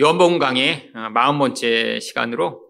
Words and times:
요한복음 0.00 0.38
강의 0.38 0.90
40번째 0.94 2.00
시간으로 2.00 2.62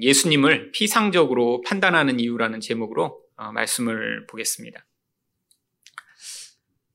예수님을 0.00 0.70
피상적으로 0.70 1.60
판단하는 1.66 2.20
이유라는 2.20 2.60
제목으로 2.60 3.20
말씀을 3.52 4.28
보겠습니다. 4.28 4.86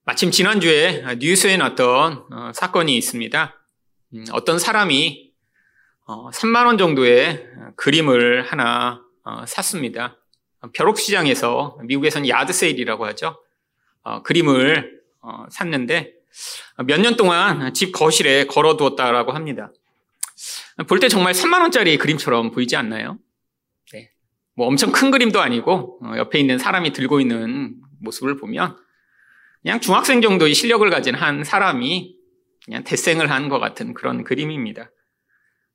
마침 0.06 0.32
지난주에 0.32 1.04
뉴스에 1.20 1.58
났던 1.58 2.54
사건이 2.54 2.96
있습니다. 2.96 3.62
어떤 4.32 4.58
사람이 4.58 5.34
3만원 6.08 6.78
정도의 6.78 7.46
그림을 7.76 8.44
하나 8.44 9.04
샀습니다. 9.46 10.18
벼룩시장에서 10.74 11.80
미국에서는 11.84 12.30
야드세일이라고 12.30 13.06
하죠. 13.08 13.44
그림을 14.24 15.02
샀는데 15.50 16.14
몇 16.88 17.00
년 17.00 17.16
동안 17.16 17.74
집 17.74 17.92
거실에 17.92 18.46
걸어두었다라고 18.46 19.32
합니다. 19.34 19.72
볼 20.88 21.00
때 21.00 21.08
정말 21.08 21.34
3만 21.34 21.62
원짜리 21.62 21.98
그림처럼 21.98 22.52
보이지 22.52 22.76
않나요? 22.76 23.20
네. 23.92 24.10
뭐 24.56 24.68
엄청 24.68 24.92
큰 24.92 25.12
그림도 25.12 25.40
아니고 25.42 26.00
어, 26.04 26.14
옆에 26.18 26.40
있는 26.40 26.58
사람이 26.58 26.94
들고 26.94 27.20
있는 27.20 27.76
모습을 28.02 28.38
보면 28.38 28.78
그냥 29.62 29.80
중학생 29.80 30.22
정도의 30.22 30.54
실력을 30.54 30.88
가진 30.90 31.16
한 31.16 31.44
사람이 31.44 32.16
그냥 32.66 32.84
대생을 32.84 33.30
한 33.30 33.50
것 33.50 33.60
같은 33.60 33.94
그런 33.94 34.24
그림입니다. 34.24 34.90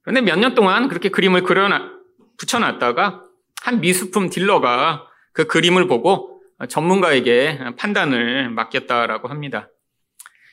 그런데 0.02 0.20
몇 0.22 0.36
년 0.38 0.54
동안 0.54 0.88
그렇게 0.88 1.10
그림을 1.10 1.42
그려놔, 1.42 1.90
붙여놨다가 2.38 3.22
한 3.62 3.80
미술품 3.80 4.30
딜러가 4.30 5.06
그 5.32 5.46
그림을 5.46 5.86
보고 5.86 6.40
전문가에게 6.68 7.58
판단을 7.78 8.50
맡겼다라고 8.50 9.28
합니다. 9.28 9.68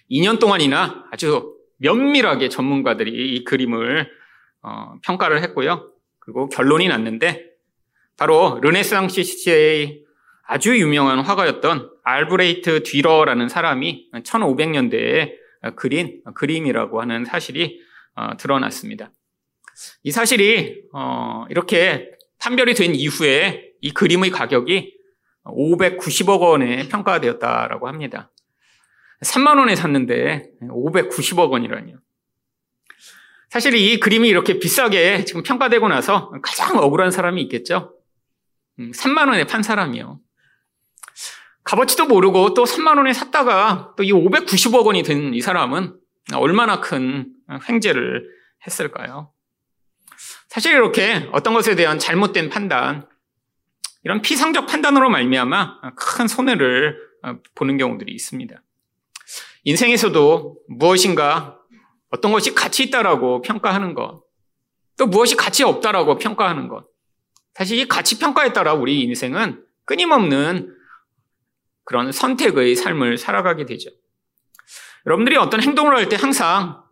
2년 0.09 0.39
동안이나 0.39 1.05
아주 1.11 1.55
면밀하게 1.77 2.49
전문가들이 2.49 3.35
이 3.35 3.43
그림을 3.43 4.09
어, 4.61 4.95
평가를 5.03 5.41
했고요. 5.43 5.91
그리고 6.19 6.49
결론이 6.49 6.87
났는데 6.87 7.45
바로 8.17 8.59
르네상스 8.61 9.23
시대의 9.23 10.03
아주 10.47 10.77
유명한 10.77 11.19
화가였던 11.19 11.89
알브레이트 12.03 12.83
뒤러라는 12.83 13.49
사람이 13.49 14.11
1500년대에 14.13 15.33
그린 15.75 16.21
그림이라고 16.33 17.01
하는 17.01 17.25
사실이 17.25 17.79
어, 18.15 18.37
드러났습니다. 18.37 19.11
이 20.03 20.11
사실이 20.11 20.83
어, 20.93 21.45
이렇게 21.49 22.11
판별이 22.39 22.75
된 22.75 22.95
이후에 22.95 23.71
이 23.81 23.91
그림의 23.91 24.31
가격이 24.31 24.95
590억 25.43 26.41
원에 26.41 26.87
평가되었다라고 26.87 27.87
합니다. 27.87 28.31
3만 29.23 29.57
원에 29.59 29.75
샀는데 29.75 30.43
590억 30.61 31.51
원이라니요. 31.51 31.97
사실 33.49 33.75
이 33.75 33.99
그림이 33.99 34.27
이렇게 34.27 34.59
비싸게 34.59 35.25
지금 35.25 35.43
평가되고 35.43 35.87
나서 35.87 36.31
가장 36.43 36.77
억울한 36.77 37.11
사람이 37.11 37.41
있겠죠. 37.43 37.93
3만 38.77 39.23
음, 39.23 39.29
원에 39.29 39.45
판 39.45 39.63
사람이요. 39.63 40.19
값어치도 41.63 42.07
모르고 42.07 42.53
또 42.53 42.63
3만 42.65 42.97
원에 42.97 43.13
샀다가 43.13 43.93
또 43.97 44.03
이 44.03 44.11
590억 44.11 44.85
원이 44.85 45.03
된 45.03 45.33
이 45.33 45.41
사람은 45.41 45.97
얼마나 46.33 46.81
큰 46.81 47.31
횡재를 47.69 48.27
했을까요? 48.65 49.31
사실 50.47 50.73
이렇게 50.73 51.29
어떤 51.31 51.53
것에 51.53 51.75
대한 51.75 51.99
잘못된 51.99 52.49
판단, 52.49 53.07
이런 54.03 54.21
피상적 54.21 54.67
판단으로 54.67 55.09
말미암아 55.09 55.93
큰 55.95 56.27
손해를 56.27 56.97
보는 57.55 57.77
경우들이 57.77 58.13
있습니다. 58.13 58.61
인생에서도 59.65 60.57
무엇인가 60.69 61.59
어떤 62.09 62.31
것이 62.31 62.55
가치 62.55 62.83
있다라고 62.83 63.41
평가하는 63.41 63.93
것, 63.93 64.23
또 64.97 65.07
무엇이 65.07 65.35
가치 65.35 65.63
없다라고 65.63 66.17
평가하는 66.17 66.67
것. 66.69 66.87
사실 67.53 67.79
이 67.79 67.87
가치 67.87 68.19
평가에 68.19 68.53
따라 68.53 68.73
우리 68.73 69.01
인생은 69.01 69.63
끊임없는 69.85 70.73
그런 71.83 72.11
선택의 72.11 72.75
삶을 72.75 73.17
살아가게 73.17 73.65
되죠. 73.65 73.89
여러분들이 75.05 75.35
어떤 75.37 75.61
행동을 75.61 75.95
할 75.95 76.09
때 76.09 76.15
항상 76.15 76.83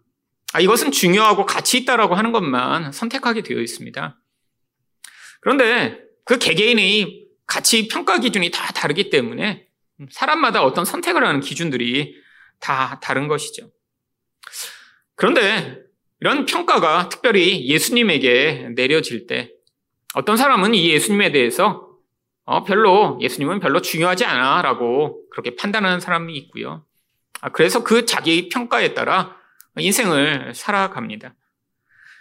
아, 0.53 0.59
이것은 0.59 0.91
중요하고 0.91 1.45
가치 1.45 1.77
있다라고 1.79 2.13
하는 2.15 2.31
것만 2.31 2.91
선택하게 2.91 3.41
되어 3.41 3.59
있습니다. 3.59 4.19
그런데 5.41 5.99
그 6.25 6.37
개개인의 6.37 7.25
가치 7.47 7.87
평가 7.87 8.19
기준이 8.19 8.51
다 8.51 8.71
다르기 8.71 9.09
때문에 9.09 9.67
사람마다 10.11 10.63
어떤 10.63 10.85
선택을 10.85 11.25
하는 11.25 11.39
기준들이 11.39 12.22
다 12.63 12.99
다른 13.01 13.27
것이죠. 13.27 13.69
그런데 15.15 15.83
이런 16.21 16.45
평가가 16.45 17.09
특별히 17.09 17.67
예수님에게 17.67 18.69
내려질 18.75 19.27
때 19.27 19.51
어떤 20.15 20.37
사람은 20.37 20.73
이 20.73 20.89
예수님에 20.89 21.33
대해서 21.33 21.89
어, 22.45 22.63
별로 22.63 23.17
예수님은 23.21 23.59
별로 23.59 23.81
중요하지 23.81 24.25
않아라고 24.25 25.29
그렇게 25.29 25.55
판단하는 25.55 25.99
사람이 25.99 26.33
있고요. 26.37 26.85
아, 27.41 27.49
그래서 27.49 27.83
그 27.83 28.05
자기 28.05 28.47
평가에 28.47 28.93
따라 28.93 29.35
인생을 29.77 30.53
살아갑니다. 30.55 31.35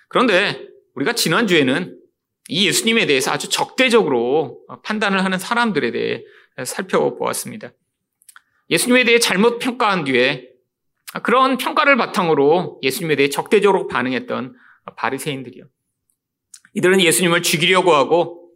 그런데 0.09 0.69
우리가 0.95 1.13
지난주에는 1.13 1.99
이 2.49 2.67
예수님에 2.67 3.07
대해서 3.07 3.31
아주 3.31 3.49
적대적으로 3.49 4.61
판단을 4.83 5.25
하는 5.25 5.39
사람들에 5.39 5.93
대해 5.93 6.25
살펴보았습니다. 6.65 7.73
예수님에 8.73 9.05
대해 9.05 9.19
잘못 9.19 9.59
평가한 9.59 10.05
뒤에 10.05 10.49
그런 11.23 11.59
평가를 11.59 11.97
바탕으로 11.99 12.81
예수님에 12.83 13.17
대해 13.17 13.29
적대적으로 13.29 13.87
반응했던 13.87 14.57
바리새인들이요. 14.97 15.65
이들은 16.75 17.03
예수님을 17.03 17.43
죽이려고 17.43 17.95
하고 17.95 18.49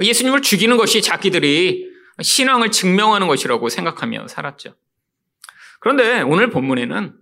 예수님을 0.00 0.42
죽이는 0.42 0.76
것이 0.76 1.00
자기들이 1.00 1.86
신앙을 2.20 2.72
증명하는 2.72 3.28
것이라고 3.28 3.68
생각하며 3.68 4.26
살았죠. 4.26 4.74
그런데 5.78 6.22
오늘 6.22 6.50
본문에는 6.50 7.14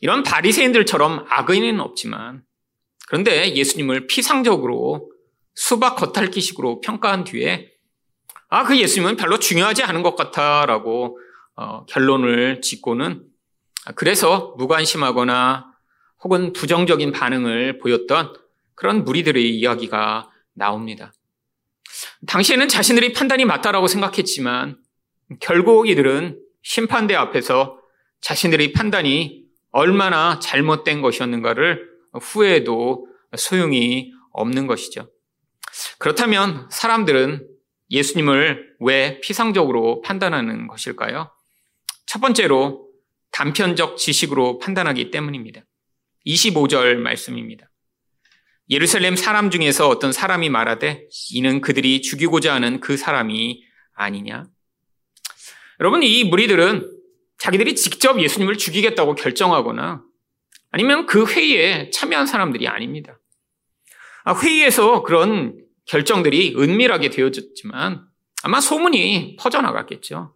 이런 0.00 0.22
바리새인들처럼 0.22 1.26
악의는 1.28 1.80
없지만 1.80 2.44
그런데 3.08 3.54
예수님을 3.54 4.06
피상적으로 4.06 5.10
수박 5.54 5.96
겉핥기식으로 5.96 6.80
평가한 6.80 7.24
뒤에 7.24 7.72
아, 8.48 8.62
그 8.62 8.78
예수님은 8.78 9.16
별로 9.16 9.40
중요하지 9.40 9.82
않은 9.82 10.04
것 10.04 10.14
같아 10.14 10.64
라고 10.66 11.18
어, 11.56 11.84
결론을 11.86 12.60
짓고는 12.60 13.24
그래서 13.94 14.54
무관심하거나 14.58 15.72
혹은 16.22 16.52
부정적인 16.52 17.12
반응을 17.12 17.78
보였던 17.78 18.34
그런 18.74 19.04
무리들의 19.04 19.56
이야기가 19.56 20.30
나옵니다. 20.54 21.12
당시에는 22.26 22.68
자신들이 22.68 23.12
판단이 23.12 23.44
맞다라고 23.44 23.86
생각했지만 23.86 24.78
결국 25.40 25.88
이들은 25.88 26.40
심판대 26.62 27.14
앞에서 27.14 27.78
자신들의 28.20 28.72
판단이 28.72 29.44
얼마나 29.70 30.38
잘못된 30.40 31.00
것이었는가를 31.00 31.88
후회해도 32.14 33.06
소용이 33.36 34.12
없는 34.32 34.66
것이죠. 34.66 35.10
그렇다면 35.98 36.68
사람들은 36.70 37.46
예수님을 37.90 38.76
왜 38.80 39.20
피상적으로 39.20 40.00
판단하는 40.02 40.66
것일까요? 40.66 41.30
첫 42.06 42.20
번째로 42.20 42.88
단편적 43.32 43.96
지식으로 43.96 44.58
판단하기 44.58 45.10
때문입니다. 45.10 45.62
25절 46.26 46.96
말씀입니다. 46.96 47.70
예루살렘 48.70 49.14
사람 49.14 49.50
중에서 49.50 49.88
어떤 49.88 50.12
사람이 50.12 50.48
말하되 50.48 51.06
이는 51.30 51.60
그들이 51.60 52.02
죽이고자 52.02 52.54
하는 52.54 52.80
그 52.80 52.96
사람이 52.96 53.62
아니냐? 53.94 54.46
여러분, 55.80 56.02
이 56.02 56.24
무리들은 56.24 56.90
자기들이 57.38 57.76
직접 57.76 58.20
예수님을 58.20 58.56
죽이겠다고 58.56 59.14
결정하거나 59.14 60.02
아니면 60.70 61.06
그 61.06 61.26
회의에 61.26 61.90
참여한 61.90 62.26
사람들이 62.26 62.66
아닙니다. 62.66 63.20
아, 64.24 64.34
회의에서 64.34 65.02
그런 65.02 65.62
결정들이 65.84 66.56
은밀하게 66.56 67.10
되어졌지만 67.10 68.04
아마 68.42 68.60
소문이 68.60 69.36
퍼져나갔겠죠. 69.38 70.34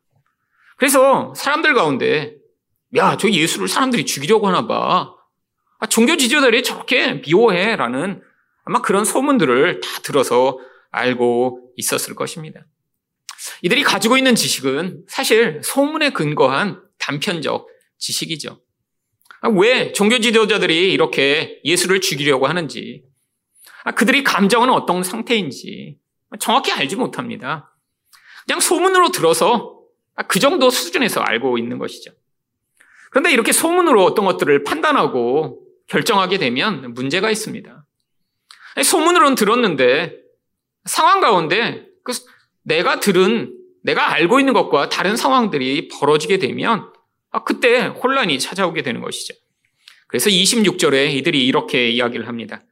그래서 0.80 1.34
사람들 1.36 1.74
가운데 1.74 2.36
야, 2.96 3.18
저 3.18 3.28
예수를 3.28 3.68
사람들이 3.68 4.06
죽이려고 4.06 4.48
하나 4.48 4.66
봐. 4.66 5.14
아, 5.78 5.86
종교 5.86 6.16
지도자들이 6.16 6.62
저렇게 6.62 7.20
미워해. 7.20 7.76
라는 7.76 8.22
아마 8.64 8.80
그런 8.80 9.04
소문들을 9.04 9.80
다 9.80 9.88
들어서 10.02 10.58
알고 10.90 11.72
있었을 11.76 12.14
것입니다. 12.14 12.64
이들이 13.60 13.82
가지고 13.82 14.16
있는 14.16 14.34
지식은 14.34 15.04
사실 15.06 15.60
소문에 15.62 16.10
근거한 16.10 16.82
단편적 16.98 17.68
지식이죠. 17.98 18.62
아, 19.42 19.48
왜 19.50 19.92
종교 19.92 20.18
지도자들이 20.18 20.94
이렇게 20.94 21.60
예수를 21.62 22.00
죽이려고 22.00 22.46
하는지, 22.46 23.04
아, 23.84 23.90
그들이 23.92 24.24
감정은 24.24 24.70
어떤 24.70 25.02
상태인지 25.02 25.98
정확히 26.38 26.72
알지 26.72 26.96
못합니다. 26.96 27.76
그냥 28.46 28.60
소문으로 28.60 29.10
들어서 29.10 29.76
아, 29.76 29.79
그 30.28 30.38
정도 30.38 30.70
수준에서 30.70 31.20
알고 31.20 31.58
있는 31.58 31.78
것이죠. 31.78 32.12
그런데 33.10 33.32
이렇게 33.32 33.52
소문으로 33.52 34.04
어떤 34.04 34.24
것들을 34.24 34.64
판단하고 34.64 35.66
결정하게 35.88 36.38
되면 36.38 36.94
문제가 36.94 37.30
있습니다. 37.30 37.84
소문으로는 38.82 39.34
들었는데 39.34 40.16
상황 40.84 41.20
가운데 41.20 41.86
그 42.04 42.12
내가 42.62 43.00
들은 43.00 43.56
내가 43.82 44.12
알고 44.12 44.38
있는 44.38 44.52
것과 44.52 44.88
다른 44.88 45.16
상황들이 45.16 45.88
벌어지게 45.88 46.38
되면 46.38 46.92
아, 47.30 47.44
그때 47.44 47.86
혼란이 47.86 48.38
찾아오게 48.38 48.82
되는 48.82 49.00
것이죠. 49.00 49.34
그래서 50.06 50.28
26절에 50.28 51.14
이들이 51.14 51.46
이렇게 51.46 51.88
이야기를 51.90 52.26
합니다. 52.28 52.62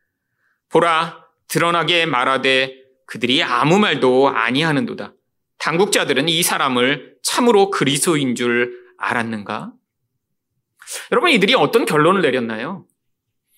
보라 0.69 1.25
드러나게 1.49 2.05
말하되 2.07 2.77
그들이 3.07 3.43
아무 3.43 3.79
말도 3.79 4.29
아니하는도다. 4.29 5.15
당국자들은 5.59 6.29
이 6.29 6.43
사람을 6.43 7.17
참으로 7.23 7.71
그리스도인 7.71 8.35
줄 8.35 8.79
알았는가? 8.99 9.73
여러분 11.13 11.31
이들이 11.31 11.55
어떤 11.55 11.85
결론을 11.85 12.23
내렸나요? 12.23 12.87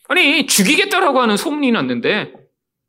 아니 0.09 0.47
죽이겠다라고 0.47 1.21
하는 1.21 1.37
소문이 1.37 1.71
났는데 1.73 2.33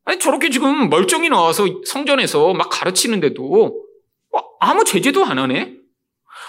아니 0.06 0.20
저렇게 0.20 0.50
지금 0.50 0.90
멀쩡히 0.90 1.30
나와서 1.30 1.66
성전에서 1.86 2.54
막 2.54 2.70
가르치는데도 2.70 3.86
어, 4.34 4.40
아무 4.60 4.84
제재도 4.84 5.24
안 5.26 5.38
하네? 5.38 5.78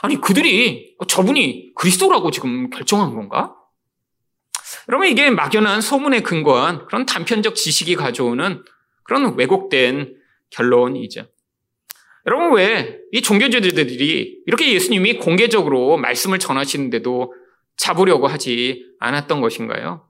아니 0.00 0.20
그들이 0.20 0.97
저분이 1.06 1.75
그리스도라고 1.75 2.31
지금 2.31 2.70
결정한 2.70 3.15
건가? 3.15 3.55
여러분 4.88 5.08
이게 5.08 5.31
막연한 5.31 5.81
소문에 5.81 6.23
근거한 6.23 6.87
그런 6.87 7.06
단편적 7.06 7.55
지식이 7.55 7.94
가져오는 7.97 8.65
그런 9.05 9.37
왜곡된 9.37 10.17
결론이죠. 10.50 11.26
여러분 12.26 12.54
왜 12.54 13.02
이 13.12 13.20
종교제들이 13.20 14.42
이렇게 14.46 14.72
예수님이 14.72 15.19
공개적으로 15.19 15.98
말씀을 15.98 16.38
전하시는데도 16.38 17.34
잡으려고 17.76 18.26
하지 18.26 18.86
않았던 19.00 19.42
것인가요? 19.42 20.08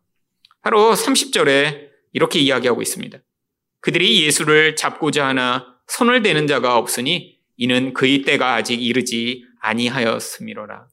바로 0.62 0.92
30절에 0.92 1.88
이렇게 2.12 2.38
이야기하고 2.38 2.80
있습니다. 2.80 3.18
그들이 3.80 4.24
예수를 4.24 4.76
잡고자 4.76 5.26
하나 5.26 5.66
손을 5.88 6.22
대는 6.22 6.46
자가 6.46 6.78
없으니 6.78 7.40
이는 7.56 7.92
그의 7.92 8.22
때가 8.22 8.54
아직 8.54 8.80
이르지 8.80 9.44
아니하였음이로라. 9.60 10.86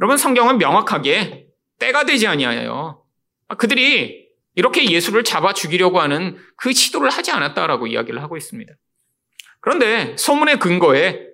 여러분 0.00 0.16
성경은 0.16 0.58
명확하게 0.58 1.46
때가 1.78 2.04
되지 2.04 2.26
아니하여 2.26 3.04
그들이 3.56 4.26
이렇게 4.56 4.90
예수를 4.90 5.22
잡아 5.22 5.54
죽이려고 5.54 6.00
하는 6.00 6.36
그 6.56 6.72
시도를 6.72 7.08
하지 7.10 7.30
않았다라고 7.30 7.86
이야기를 7.86 8.20
하고 8.20 8.36
있습니다. 8.36 8.74
그런데 9.68 10.16
소문의 10.16 10.58
근거에 10.58 11.26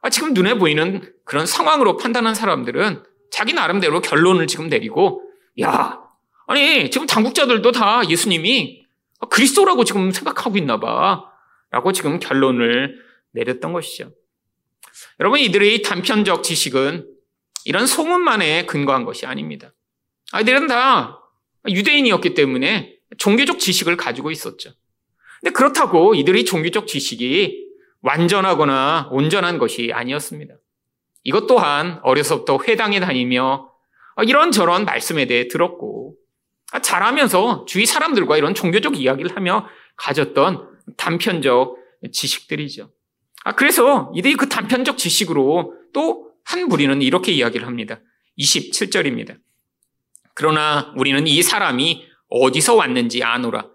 아, 0.00 0.10
지금 0.10 0.32
눈에 0.32 0.54
보이는 0.54 1.12
그런 1.24 1.44
상황으로 1.44 1.96
판단한 1.96 2.36
사람들은 2.36 3.02
자기 3.32 3.52
나름대로 3.52 4.00
결론을 4.00 4.46
지금 4.46 4.68
내리고 4.68 5.28
야 5.60 5.98
아니 6.46 6.88
지금 6.92 7.08
당국자들도 7.08 7.72
다 7.72 8.08
예수님이 8.08 8.86
그리스도라고 9.28 9.82
지금 9.82 10.12
생각하고 10.12 10.56
있나 10.56 10.78
봐 10.78 11.24
라고 11.72 11.90
지금 11.90 12.20
결론을 12.20 12.94
내렸던 13.32 13.72
것이죠. 13.72 14.12
여러분 15.18 15.40
이들의 15.40 15.82
단편적 15.82 16.44
지식은 16.44 17.08
이런 17.64 17.88
소문만에 17.88 18.66
근거한 18.66 19.04
것이 19.04 19.26
아닙니다. 19.26 19.74
아이들은 20.30 20.68
다 20.68 21.18
유대인이었기 21.68 22.34
때문에 22.34 22.98
종교적 23.18 23.58
지식을 23.58 23.96
가지고 23.96 24.30
있었죠. 24.30 24.70
근데 25.40 25.52
그렇다고 25.52 26.14
이들의 26.14 26.44
종교적 26.44 26.86
지식이 26.86 27.69
완전하거나 28.02 29.08
온전한 29.10 29.58
것이 29.58 29.90
아니었습니다. 29.92 30.54
이것 31.24 31.46
또한 31.46 32.00
어려서부터 32.02 32.60
회당에 32.66 33.00
다니며 33.00 33.70
이런저런 34.26 34.84
말씀에 34.84 35.26
대해 35.26 35.48
들었고 35.48 36.16
자라면서 36.82 37.64
주위 37.66 37.86
사람들과 37.86 38.36
이런 38.36 38.54
종교적 38.54 38.98
이야기를 38.98 39.36
하며 39.36 39.66
가졌던 39.96 40.68
단편적 40.96 41.76
지식들이죠. 42.12 42.90
아, 43.44 43.52
그래서 43.54 44.12
이들이 44.14 44.34
그 44.34 44.48
단편적 44.48 44.98
지식으로 44.98 45.74
또한 45.92 46.68
무리는 46.68 47.02
이렇게 47.02 47.32
이야기를 47.32 47.66
합니다. 47.66 48.00
27절입니다. 48.38 49.36
그러나 50.34 50.92
우리는 50.96 51.26
이 51.26 51.42
사람이 51.42 52.06
어디서 52.28 52.74
왔는지 52.74 53.22
아노라. 53.22 53.66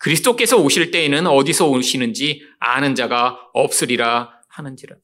그리스도께서 0.00 0.56
오실 0.56 0.90
때에는 0.90 1.26
어디서 1.26 1.68
오시는지 1.68 2.42
아는 2.58 2.94
자가 2.94 3.38
없으리라 3.52 4.30
하는지라. 4.48 4.96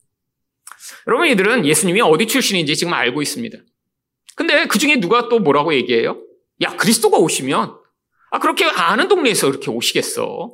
여러분, 1.07 1.27
이들은 1.27 1.65
예수님이 1.65 2.01
어디 2.01 2.27
출신인지 2.27 2.75
지금 2.75 2.93
알고 2.93 3.21
있습니다. 3.21 3.57
근데 4.35 4.65
그 4.65 4.79
중에 4.79 4.99
누가 4.99 5.29
또 5.29 5.39
뭐라고 5.39 5.73
얘기해요? 5.73 6.21
야, 6.63 6.75
그리스도가 6.75 7.17
오시면, 7.17 7.77
아, 8.31 8.39
그렇게 8.39 8.65
아는 8.65 9.07
동네에서 9.07 9.47
그렇게 9.47 9.69
오시겠어? 9.69 10.51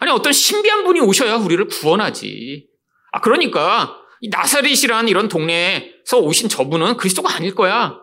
아니, 0.00 0.10
어떤 0.10 0.32
신비한 0.32 0.84
분이 0.84 1.00
오셔야 1.00 1.36
우리를 1.36 1.66
구원하지. 1.68 2.66
아, 3.12 3.20
그러니까, 3.20 3.98
이 4.20 4.28
나사렛이란 4.30 5.08
이런 5.08 5.28
동네에서 5.28 6.18
오신 6.20 6.48
저분은 6.48 6.96
그리스도가 6.96 7.34
아닐 7.34 7.54
거야. 7.54 8.00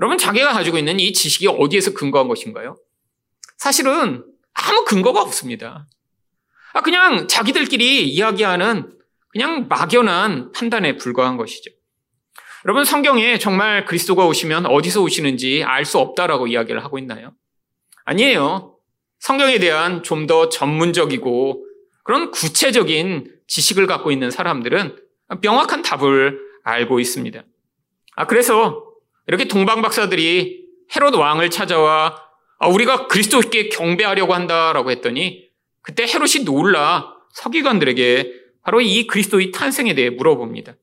여러분, 0.00 0.18
자기가 0.18 0.52
가지고 0.52 0.78
있는 0.78 0.98
이 0.98 1.12
지식이 1.12 1.46
어디에서 1.46 1.94
근거한 1.94 2.26
것인가요? 2.26 2.76
사실은 3.58 4.24
아무 4.62 4.84
근거가 4.84 5.20
없습니다. 5.22 5.86
아, 6.72 6.80
그냥 6.82 7.28
자기들끼리 7.28 8.08
이야기하는 8.08 8.92
그냥 9.28 9.66
막연한 9.68 10.52
판단에 10.52 10.96
불과한 10.96 11.36
것이죠. 11.36 11.70
여러분, 12.64 12.84
성경에 12.84 13.38
정말 13.38 13.84
그리스도가 13.84 14.26
오시면 14.26 14.66
어디서 14.66 15.02
오시는지 15.02 15.64
알 15.64 15.84
수 15.84 15.98
없다라고 15.98 16.46
이야기를 16.46 16.84
하고 16.84 16.98
있나요? 16.98 17.32
아니에요. 18.04 18.76
성경에 19.18 19.58
대한 19.58 20.02
좀 20.02 20.26
더 20.26 20.48
전문적이고 20.48 21.66
그런 22.04 22.30
구체적인 22.30 23.32
지식을 23.48 23.86
갖고 23.86 24.10
있는 24.12 24.30
사람들은 24.30 24.96
명확한 25.40 25.82
답을 25.82 26.38
알고 26.64 27.00
있습니다. 27.00 27.42
아, 28.16 28.26
그래서 28.26 28.84
이렇게 29.26 29.46
동방박사들이 29.46 30.62
헤롯 30.94 31.14
왕을 31.14 31.50
찾아와 31.50 32.16
아, 32.62 32.68
우리가 32.68 33.08
그리스도께 33.08 33.68
경배하려고 33.68 34.34
한다라고 34.34 34.90
했더니 34.90 35.48
그때 35.82 36.04
헤롯이 36.04 36.44
놀라 36.44 37.12
서기관들에게 37.34 38.32
바로 38.62 38.80
이 38.80 39.06
그리스도의 39.06 39.50
탄생에 39.50 39.94
대해 39.94 40.10
물어봅니다. 40.10 40.74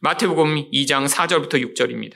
마태복음 0.00 0.70
2장 0.70 1.08
4절부터 1.08 1.74
6절입니다. 1.74 2.14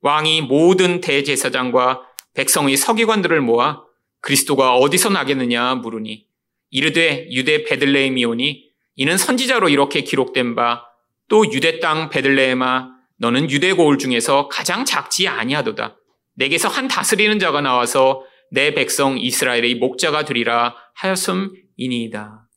왕이 0.00 0.42
모든 0.42 1.00
대제사장과 1.00 2.02
백성의 2.34 2.76
서기관들을 2.76 3.40
모아 3.40 3.82
그리스도가 4.20 4.76
어디서 4.76 5.10
나겠느냐 5.10 5.76
물으니 5.76 6.26
이르되 6.70 7.28
유대 7.30 7.64
베들레헴이오니 7.64 8.70
이는 8.96 9.18
선지자로 9.18 9.68
이렇게 9.68 10.02
기록된 10.02 10.54
바 10.54 10.94
또 11.28 11.50
유대 11.52 11.80
땅 11.80 12.10
베들레헴아 12.10 12.90
너는 13.18 13.50
유대 13.50 13.72
고을 13.72 13.98
중에서 13.98 14.48
가장 14.48 14.84
작지 14.84 15.28
아니하도다. 15.28 15.96
내게서 16.36 16.68
한 16.68 16.88
다스리는 16.88 17.38
자가 17.38 17.60
나와서 17.60 18.24
내 18.54 18.72
백성 18.72 19.18
이스라엘의 19.18 19.74
목자가 19.74 20.24
되리라 20.24 20.74
하였음이니이다. 20.94 22.48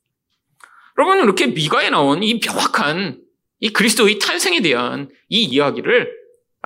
여러분 0.98 1.24
이렇게 1.24 1.48
미가에 1.48 1.90
나온 1.90 2.24
이 2.24 2.40
명확한 2.40 3.22
이 3.60 3.70
그리스도의 3.70 4.20
탄생에 4.20 4.62
대한 4.62 5.10
이 5.28 5.44
이야기를 5.44 6.12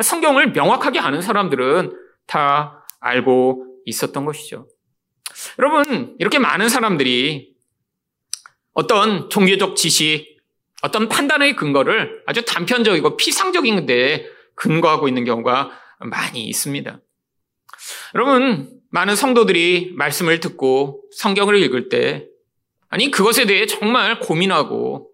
성경을 0.01 0.51
명확하게 0.51 0.99
아는 0.99 1.21
사람들은 1.21 1.97
다 2.27 2.85
알고 2.99 3.65
있었던 3.85 4.25
것이죠. 4.25 4.67
여러분 5.59 6.15
이렇게 6.19 6.37
많은 6.37 6.69
사람들이 6.69 7.55
어떤 8.73 9.29
종교적 9.29 9.75
지식, 9.75 10.37
어떤 10.81 11.07
판단의 11.09 11.55
근거를 11.55 12.23
아주 12.25 12.43
단편적이고 12.45 13.17
피상적인 13.17 13.85
데 13.85 14.27
근거하고 14.55 15.07
있는 15.07 15.23
경우가 15.25 15.71
많이 15.99 16.45
있습니다. 16.45 16.99
여러분, 18.15 18.80
많은 18.91 19.15
성도들이 19.15 19.93
말씀을 19.95 20.39
듣고 20.39 21.01
성경을 21.11 21.57
읽을 21.63 21.89
때, 21.89 22.27
아니, 22.89 23.09
그것에 23.09 23.45
대해 23.45 23.65
정말 23.65 24.19
고민하고, 24.19 25.09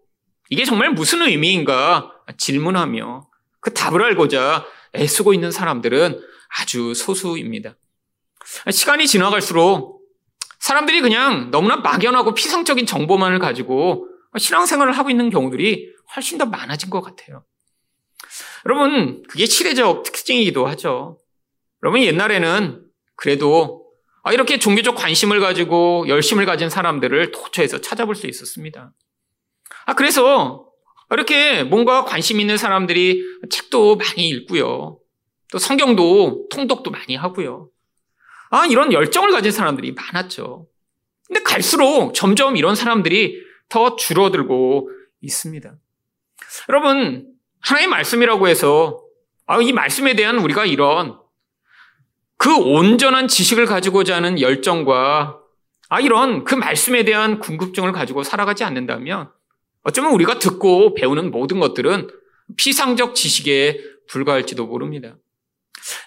이게 0.49 0.65
정말 0.65 0.91
무슨 0.91 1.21
의미인가 1.21 2.11
질문하며 2.37 3.27
그 3.59 3.73
답을 3.73 4.03
알고자 4.03 4.65
애쓰고 4.95 5.33
있는 5.33 5.51
사람들은 5.51 6.19
아주 6.59 6.93
소수입니다. 6.93 7.75
시간이 8.71 9.07
지나갈수록 9.07 10.01
사람들이 10.59 11.01
그냥 11.01 11.51
너무나 11.51 11.75
막연하고 11.75 12.33
피상적인 12.33 12.85
정보만을 12.85 13.39
가지고 13.39 14.07
신앙생활을 14.37 14.93
하고 14.93 15.09
있는 15.09 15.29
경우들이 15.29 15.93
훨씬 16.15 16.37
더 16.37 16.45
많아진 16.45 16.89
것 16.89 17.01
같아요. 17.01 17.43
여러분, 18.65 19.23
그게 19.29 19.45
시대적 19.45 20.03
특징이기도 20.03 20.65
하죠. 20.67 21.19
여러분, 21.83 22.01
옛날에는 22.01 22.86
그래도 23.17 23.85
아, 24.23 24.31
이렇게 24.31 24.59
종교적 24.59 24.95
관심을 24.95 25.39
가지고 25.39 26.05
열심을 26.07 26.45
가진 26.45 26.69
사람들을 26.69 27.31
도처에서 27.31 27.81
찾아볼 27.81 28.15
수 28.15 28.27
있었습니다. 28.27 28.93
아, 29.85 29.93
그래서 29.93 30.65
이렇게 31.11 31.63
뭔가 31.63 32.03
관심 32.03 32.39
있는 32.39 32.57
사람들이 32.57 33.21
책도 33.49 33.95
많이 33.97 34.27
읽고요. 34.29 34.99
또 35.51 35.57
성경도 35.57 36.47
통독도 36.51 36.91
많이 36.91 37.15
하고요. 37.15 37.69
아, 38.49 38.65
이런 38.65 38.91
열정을 38.91 39.31
가진 39.31 39.51
사람들이 39.51 39.93
많았죠. 39.93 40.67
근데 41.25 41.41
갈수록 41.43 42.13
점점 42.13 42.57
이런 42.57 42.75
사람들이 42.75 43.41
더 43.69 43.95
줄어들고 43.95 44.89
있습니다. 45.21 45.73
여러분, 46.69 47.33
하나의 47.61 47.87
말씀이라고 47.87 48.47
해서 48.47 49.01
아, 49.45 49.61
이 49.61 49.71
말씀에 49.71 50.15
대한 50.15 50.37
우리가 50.39 50.65
이런 50.65 51.17
그 52.37 52.55
온전한 52.55 53.27
지식을 53.27 53.65
가지고자 53.65 54.15
하는 54.15 54.39
열정과 54.39 55.39
아, 55.89 55.99
이런 55.99 56.43
그 56.43 56.53
말씀에 56.53 57.03
대한 57.03 57.39
궁금증을 57.39 57.91
가지고 57.91 58.23
살아가지 58.23 58.63
않는다면 58.63 59.31
어쩌면 59.83 60.11
우리가 60.13 60.39
듣고 60.39 60.93
배우는 60.95 61.31
모든 61.31 61.59
것들은 61.59 62.09
피상적 62.57 63.15
지식에 63.15 63.79
불과할지도 64.09 64.65
모릅니다. 64.65 65.15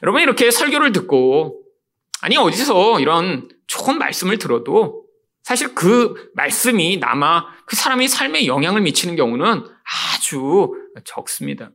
여러분, 0.03 0.23
이렇게 0.23 0.51
설교를 0.51 0.93
듣고 0.93 1.63
아니, 2.21 2.37
어디서 2.37 3.01
이런 3.01 3.49
좋은 3.67 3.99
말씀을 3.99 4.39
들어도 4.39 5.07
사실 5.43 5.75
그 5.75 6.31
말씀이 6.35 6.99
남아 6.99 7.47
그 7.65 7.77
사람의 7.77 8.09
삶에 8.09 8.47
영향을 8.47 8.83
미치는 8.83 9.17
경우는 9.17 9.65
아주 10.15 10.73
적습니다. 11.05 11.71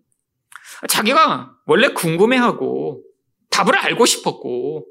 자기가 0.87 1.55
원래 1.65 1.89
궁금해하고 1.89 3.01
답을 3.55 3.77
알고 3.77 4.05
싶었고 4.05 4.85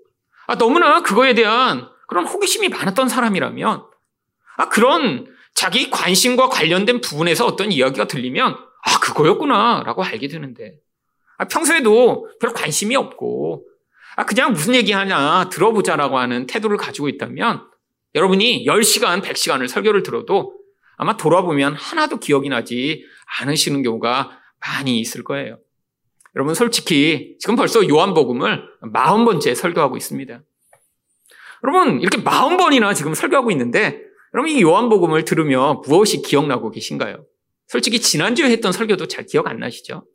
아, 0.46 0.56
너무나 0.56 1.02
그거에 1.02 1.34
대한 1.34 1.88
그런 2.08 2.26
호기심이 2.26 2.68
많았던 2.68 3.08
사람이라면 3.08 3.84
아, 4.56 4.68
그런 4.68 5.26
자기 5.54 5.90
관심과 5.90 6.48
관련된 6.48 7.00
부분에서 7.00 7.46
어떤 7.46 7.70
이야기가 7.72 8.06
들리면 8.06 8.54
아, 8.54 9.00
그거였구나 9.00 9.82
라고 9.84 10.02
알게 10.02 10.28
되는데 10.28 10.78
아, 11.36 11.46
평소에도 11.46 12.28
별 12.40 12.52
관심이 12.52 12.96
없고 12.96 13.66
아, 14.16 14.24
그냥 14.24 14.52
무슨 14.52 14.74
얘기 14.74 14.92
하냐 14.92 15.48
들어보자라고 15.50 16.18
하는 16.18 16.46
태도를 16.46 16.76
가지고 16.76 17.08
있다면 17.08 17.66
여러분이 18.14 18.64
10시간, 18.66 19.22
100시간을 19.22 19.68
설교를 19.68 20.02
들어도 20.02 20.56
아마 20.96 21.16
돌아보면 21.16 21.74
하나도 21.74 22.18
기억이 22.18 22.48
나지 22.48 23.04
않으시는 23.40 23.82
경우가 23.82 24.38
많이 24.60 25.00
있을 25.00 25.24
거예요. 25.24 25.58
여러분 26.36 26.54
솔직히 26.54 27.36
지금 27.38 27.56
벌써 27.56 27.86
요한복음을 27.88 28.64
40번째 28.82 29.54
설교하고 29.54 29.96
있습니다. 29.96 30.42
여러분 31.64 32.00
이렇게 32.00 32.22
40번이나 32.22 32.94
지금 32.94 33.14
설교하고 33.14 33.50
있는데 33.52 34.02
여러분 34.34 34.50
이 34.50 34.60
요한복음을 34.62 35.24
들으며 35.24 35.82
무엇이 35.86 36.22
기억나고 36.22 36.70
계신가요? 36.70 37.24
솔직히 37.68 38.00
지난주에 38.00 38.50
했던 38.50 38.72
설교도 38.72 39.06
잘 39.06 39.26
기억 39.26 39.46
안 39.46 39.58
나시죠? 39.58 40.06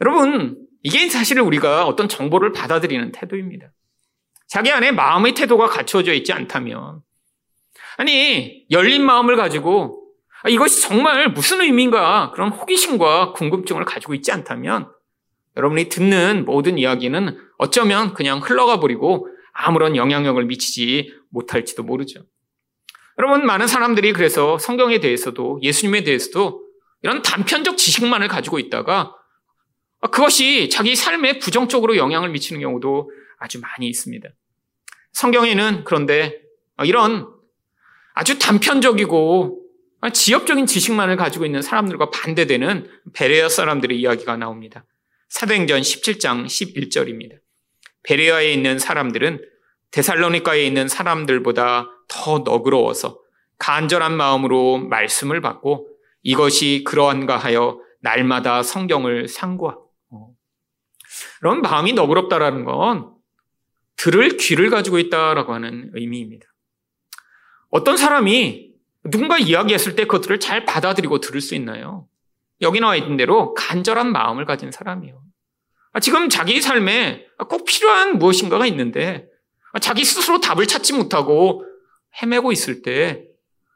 여러분 0.00 0.56
이게 0.82 1.08
사실 1.08 1.40
우리가 1.40 1.86
어떤 1.86 2.08
정보를 2.08 2.52
받아들이는 2.52 3.12
태도입니다. 3.12 3.72
자기 4.48 4.70
안에 4.70 4.92
마음의 4.92 5.34
태도가 5.34 5.68
갖춰져 5.68 6.12
있지 6.12 6.32
않다면, 6.32 7.00
아니, 7.96 8.66
열린 8.70 9.04
마음을 9.04 9.36
가지고 9.36 10.01
아, 10.01 10.01
이것이 10.48 10.82
정말 10.82 11.30
무슨 11.30 11.60
의미인가 11.60 12.32
그런 12.34 12.50
호기심과 12.50 13.32
궁금증을 13.32 13.84
가지고 13.84 14.14
있지 14.14 14.32
않다면 14.32 14.90
여러분이 15.56 15.88
듣는 15.88 16.44
모든 16.44 16.78
이야기는 16.78 17.38
어쩌면 17.58 18.14
그냥 18.14 18.38
흘러가 18.38 18.80
버리고 18.80 19.28
아무런 19.52 19.96
영향력을 19.96 20.42
미치지 20.44 21.12
못할지도 21.30 21.82
모르죠. 21.82 22.24
여러분, 23.18 23.44
많은 23.44 23.66
사람들이 23.66 24.14
그래서 24.14 24.58
성경에 24.58 24.98
대해서도 24.98 25.60
예수님에 25.62 26.02
대해서도 26.02 26.62
이런 27.02 27.20
단편적 27.22 27.76
지식만을 27.76 28.28
가지고 28.28 28.58
있다가 28.58 29.14
그것이 30.10 30.70
자기 30.70 30.96
삶에 30.96 31.38
부정적으로 31.38 31.96
영향을 31.96 32.30
미치는 32.30 32.60
경우도 32.60 33.10
아주 33.38 33.60
많이 33.60 33.88
있습니다. 33.88 34.28
성경에는 35.12 35.84
그런데 35.84 36.40
이런 36.84 37.28
아주 38.14 38.38
단편적이고 38.38 39.61
지엽적인 40.10 40.66
지식만을 40.66 41.16
가지고 41.16 41.46
있는 41.46 41.62
사람들과 41.62 42.10
반대되는 42.10 42.88
베레아 43.12 43.48
사람들의 43.48 43.98
이야기가 43.98 44.36
나옵니다. 44.36 44.84
사도행전 45.28 45.80
17장 45.80 46.46
11절입니다. 46.46 47.38
베레아에 48.02 48.52
있는 48.52 48.78
사람들은 48.78 49.40
데살로니카에 49.92 50.64
있는 50.64 50.88
사람들보다 50.88 51.86
더 52.08 52.38
너그러워서 52.40 53.20
간절한 53.58 54.16
마음으로 54.16 54.78
말씀을 54.78 55.40
받고 55.40 55.88
이것이 56.22 56.82
그러한가 56.86 57.36
하여 57.36 57.78
날마다 58.00 58.62
성경을 58.62 59.28
상고하고 59.28 60.36
그런 61.40 61.62
마음이 61.62 61.92
너그럽다라는 61.92 62.64
건 62.64 63.14
들을 63.96 64.36
귀를 64.36 64.70
가지고 64.70 64.98
있다라고 64.98 65.54
하는 65.54 65.90
의미입니다. 65.94 66.46
어떤 67.70 67.96
사람이 67.96 68.71
누군가 69.04 69.38
이야기했을 69.38 69.96
때 69.96 70.04
그것들을 70.04 70.40
잘 70.40 70.64
받아들이고 70.64 71.20
들을 71.20 71.40
수 71.40 71.54
있나요? 71.54 72.06
여기 72.60 72.80
나와 72.80 72.96
있는 72.96 73.16
대로 73.16 73.54
간절한 73.54 74.12
마음을 74.12 74.44
가진 74.44 74.70
사람이요. 74.70 75.20
아, 75.92 76.00
지금 76.00 76.28
자기 76.28 76.60
삶에 76.60 77.26
꼭 77.48 77.64
필요한 77.64 78.18
무엇인가가 78.18 78.66
있는데 78.66 79.26
아, 79.72 79.78
자기 79.78 80.04
스스로 80.04 80.40
답을 80.40 80.66
찾지 80.66 80.94
못하고 80.94 81.64
헤매고 82.22 82.52
있을 82.52 82.82
때 82.82 83.24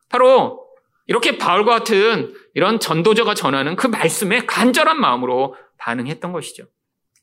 바로 0.08 0.64
이렇게 1.06 1.38
바울과 1.38 1.78
같은 1.78 2.34
이런 2.54 2.80
전도자가 2.80 3.34
전하는 3.34 3.76
그 3.76 3.86
말씀에 3.86 4.46
간절한 4.46 5.00
마음으로 5.00 5.56
반응했던 5.78 6.32
것이죠. 6.32 6.64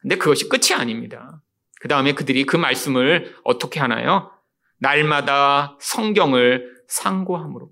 근데 0.02 0.18
그것이 0.18 0.50
끝이 0.50 0.74
아닙니다. 0.78 1.42
그 1.80 1.88
다음에 1.88 2.14
그들이 2.14 2.46
그 2.46 2.56
말씀을 2.56 3.36
어떻게 3.44 3.80
하나요? 3.80 4.32
날마다 4.80 5.78
성경을 5.80 6.84
상고함으로. 6.88 7.70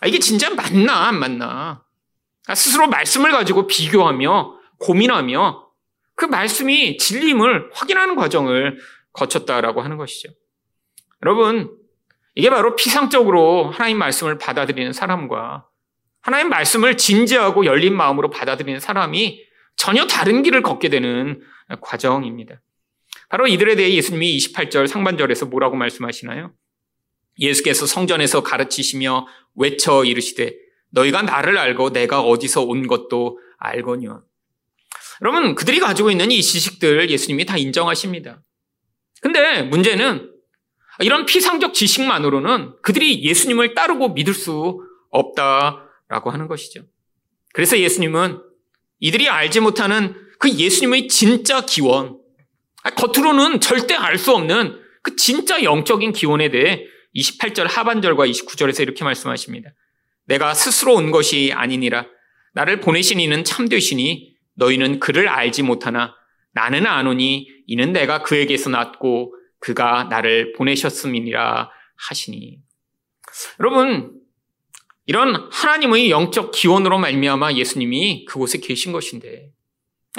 아, 0.00 0.06
이게 0.06 0.18
진짜 0.18 0.50
맞나, 0.54 1.08
안 1.08 1.18
맞나? 1.18 1.84
아, 2.46 2.54
스스로 2.54 2.88
말씀을 2.88 3.32
가지고 3.32 3.66
비교하며 3.66 4.58
고민하며 4.78 5.66
그 6.14 6.24
말씀이 6.24 6.96
진리임을 6.96 7.70
확인하는 7.72 8.16
과정을 8.16 8.78
거쳤다라고 9.12 9.82
하는 9.82 9.96
것이죠. 9.96 10.30
여러분, 11.22 11.76
이게 12.34 12.48
바로 12.48 12.76
피상적으로 12.76 13.70
하나님 13.70 13.98
말씀을 13.98 14.38
받아들이는 14.38 14.92
사람과 14.92 15.66
하나님 16.22 16.48
말씀을 16.48 16.96
진지하고 16.96 17.64
열린 17.64 17.94
마음으로 17.96 18.30
받아들이는 18.30 18.80
사람이 18.80 19.42
전혀 19.76 20.06
다른 20.06 20.42
길을 20.42 20.62
걷게 20.62 20.88
되는 20.88 21.40
과정입니다. 21.80 22.60
바로 23.28 23.46
이들에 23.46 23.76
대해 23.76 23.94
예수님이 23.94 24.36
28절 24.38 24.86
상반절에서 24.86 25.46
뭐라고 25.46 25.76
말씀하시나요? 25.76 26.52
예수께서 27.40 27.86
성전에서 27.86 28.42
가르치시며 28.42 29.26
외쳐 29.56 30.04
이르시되 30.04 30.54
너희가 30.90 31.22
나를 31.22 31.58
알고 31.58 31.90
내가 31.90 32.20
어디서 32.20 32.62
온 32.62 32.86
것도 32.86 33.38
알거니와. 33.58 34.22
여러분 35.22 35.54
그들이 35.54 35.80
가지고 35.80 36.10
있는 36.10 36.30
이 36.30 36.42
지식들 36.42 37.10
예수님이 37.10 37.46
다 37.46 37.56
인정하십니다. 37.56 38.42
근데 39.20 39.62
문제는 39.62 40.30
이런 41.00 41.26
피상적 41.26 41.74
지식만으로는 41.74 42.74
그들이 42.82 43.22
예수님을 43.24 43.74
따르고 43.74 44.10
믿을 44.10 44.34
수 44.34 44.80
없다라고 45.10 46.30
하는 46.30 46.46
것이죠. 46.46 46.82
그래서 47.52 47.78
예수님은 47.78 48.40
이들이 49.00 49.28
알지 49.28 49.60
못하는 49.60 50.14
그 50.38 50.50
예수님의 50.50 51.08
진짜 51.08 51.64
기원, 51.64 52.18
아, 52.82 52.90
겉으로는 52.90 53.60
절대 53.60 53.94
알 53.94 54.18
수 54.18 54.32
없는 54.32 54.78
그 55.02 55.16
진짜 55.16 55.62
영적인 55.62 56.12
기원에 56.12 56.50
대해 56.50 56.86
28절 57.14 57.68
하반절과 57.68 58.26
29절에서 58.26 58.80
이렇게 58.80 59.04
말씀하십니다. 59.04 59.70
내가 60.26 60.54
스스로 60.54 60.94
온 60.94 61.10
것이 61.10 61.52
아니니라. 61.54 62.06
나를 62.52 62.80
보내신 62.80 63.20
이는 63.20 63.44
참되시니 63.44 64.34
너희는 64.54 65.00
그를 65.00 65.28
알지 65.28 65.62
못하나 65.62 66.14
나는 66.52 66.86
아노니 66.86 67.48
이는 67.66 67.92
내가 67.92 68.22
그에게서 68.22 68.70
났고 68.70 69.34
그가 69.60 70.04
나를 70.04 70.52
보내셨음이니라 70.54 71.70
하시니. 72.08 72.58
여러분, 73.60 74.20
이런 75.06 75.48
하나님의 75.52 76.10
영적 76.10 76.52
기원으로 76.52 76.98
말미암아 76.98 77.54
예수님이 77.54 78.24
그곳에 78.26 78.58
계신 78.58 78.92
것인데 78.92 79.50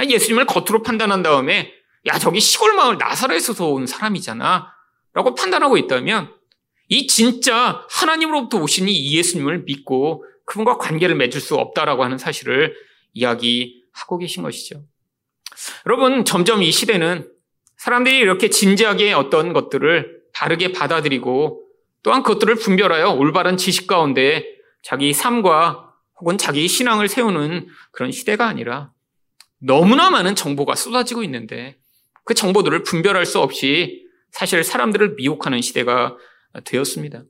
예수님을 0.01 0.45
겉으로 0.45 0.83
판단한 0.83 1.23
다음에 1.23 1.71
야, 2.07 2.17
저기 2.17 2.39
시골 2.39 2.73
마을 2.73 2.97
나사렛에서 2.97 3.67
온 3.67 3.85
사람이잖아. 3.85 4.73
라고 5.13 5.35
판단하고 5.35 5.77
있다면 5.77 6.33
이 6.91 7.07
진짜 7.07 7.85
하나님으로부터 7.89 8.57
오신 8.57 8.89
이 8.89 9.15
예수님을 9.15 9.63
믿고 9.63 10.25
그분과 10.45 10.77
관계를 10.77 11.15
맺을 11.15 11.39
수 11.39 11.55
없다라고 11.55 12.03
하는 12.03 12.17
사실을 12.17 12.75
이야기하고 13.13 14.17
계신 14.17 14.43
것이죠. 14.43 14.83
여러분, 15.85 16.25
점점 16.25 16.61
이 16.61 16.69
시대는 16.69 17.31
사람들이 17.77 18.17
이렇게 18.17 18.49
진지하게 18.49 19.13
어떤 19.13 19.53
것들을 19.53 20.21
바르게 20.33 20.73
받아들이고 20.73 21.65
또한 22.03 22.23
그것들을 22.23 22.55
분별하여 22.55 23.11
올바른 23.11 23.55
지식 23.55 23.87
가운데 23.87 24.45
자기 24.83 25.13
삶과 25.13 25.93
혹은 26.19 26.37
자기 26.37 26.67
신앙을 26.67 27.07
세우는 27.07 27.69
그런 27.91 28.11
시대가 28.11 28.47
아니라 28.47 28.91
너무나 29.59 30.09
많은 30.09 30.35
정보가 30.35 30.75
쏟아지고 30.75 31.23
있는데 31.23 31.77
그 32.25 32.33
정보들을 32.33 32.83
분별할 32.83 33.25
수 33.25 33.39
없이 33.39 34.05
사실 34.31 34.63
사람들을 34.65 35.15
미혹하는 35.15 35.61
시대가 35.61 36.17
되었습니다. 36.63 37.23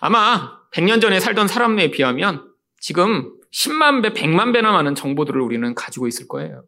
아마 0.00 0.58
100년 0.72 1.00
전에 1.00 1.20
살던 1.20 1.48
사람에 1.48 1.90
비하면 1.90 2.52
지금 2.80 3.32
10만 3.52 4.02
배, 4.02 4.10
100만 4.10 4.52
배나 4.52 4.72
많은 4.72 4.94
정보들을 4.94 5.40
우리는 5.40 5.74
가지고 5.74 6.06
있을 6.06 6.28
거예요. 6.28 6.64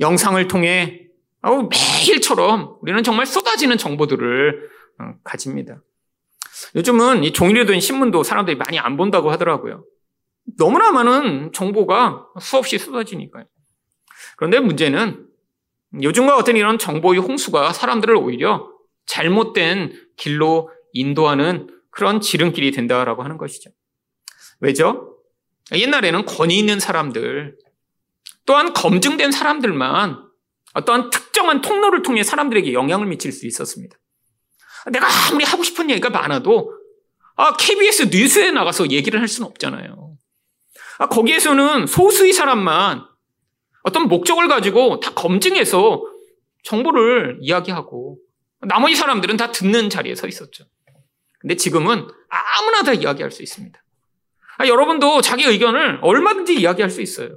영상을 0.00 0.46
통해 0.48 1.08
매일처럼 1.42 2.76
우리는 2.80 3.02
정말 3.02 3.26
쏟아지는 3.26 3.76
정보들을 3.76 4.70
어, 5.00 5.14
가집니다. 5.24 5.82
요즘은 6.76 7.24
이 7.24 7.32
종이로 7.32 7.66
된 7.66 7.80
신문도 7.80 8.22
사람들이 8.22 8.56
많이 8.56 8.78
안 8.78 8.96
본다고 8.96 9.30
하더라고요. 9.30 9.84
너무나 10.58 10.90
많은 10.92 11.52
정보가 11.52 12.26
수없이 12.40 12.78
쏟아지니까요. 12.78 13.44
그런데 14.36 14.60
문제는 14.60 15.26
요즘과 16.00 16.36
같은 16.36 16.56
이런 16.56 16.78
정보의 16.78 17.20
홍수가 17.20 17.72
사람들을 17.72 18.16
오히려 18.16 18.71
잘못된 19.06 19.92
길로 20.16 20.70
인도하는 20.92 21.68
그런 21.90 22.20
지름길이 22.20 22.70
된다라고 22.70 23.22
하는 23.22 23.38
것이죠. 23.38 23.70
왜죠? 24.60 25.18
옛날에는 25.72 26.24
권위 26.24 26.58
있는 26.58 26.80
사람들, 26.80 27.56
또한 28.44 28.72
검증된 28.72 29.32
사람들만 29.32 30.22
어떠한 30.74 31.10
특정한 31.10 31.60
통로를 31.60 32.02
통해 32.02 32.22
사람들에게 32.22 32.72
영향을 32.72 33.06
미칠 33.06 33.32
수 33.32 33.46
있었습니다. 33.46 33.96
내가 34.90 35.06
아무리 35.28 35.44
하고 35.44 35.62
싶은 35.62 35.90
얘기가 35.90 36.10
많아도 36.10 36.72
아, 37.36 37.56
KBS 37.56 38.08
뉴스에 38.12 38.50
나가서 38.50 38.90
얘기를 38.90 39.20
할 39.20 39.28
수는 39.28 39.48
없잖아요. 39.48 40.16
아, 40.98 41.08
거기에서는 41.08 41.86
소수의 41.86 42.32
사람만 42.32 43.04
어떤 43.84 44.08
목적을 44.08 44.48
가지고 44.48 45.00
다 45.00 45.12
검증해서 45.14 46.02
정보를 46.64 47.38
이야기하고 47.40 48.18
나머지 48.62 48.94
사람들은 48.94 49.36
다 49.36 49.52
듣는 49.52 49.90
자리에 49.90 50.14
서 50.14 50.26
있었죠. 50.26 50.64
근데 51.40 51.56
지금은 51.56 52.06
아무나 52.28 52.82
다 52.82 52.92
이야기할 52.92 53.30
수 53.30 53.42
있습니다. 53.42 53.82
아, 54.58 54.66
여러분도 54.66 55.20
자기 55.20 55.44
의견을 55.44 55.98
얼마든지 56.02 56.54
이야기할 56.54 56.90
수 56.90 57.02
있어요. 57.02 57.30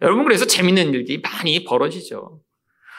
여러분 0.00 0.24
그래서 0.24 0.46
재밌는 0.46 0.94
일들이 0.94 1.20
많이 1.20 1.64
벌어지죠. 1.64 2.40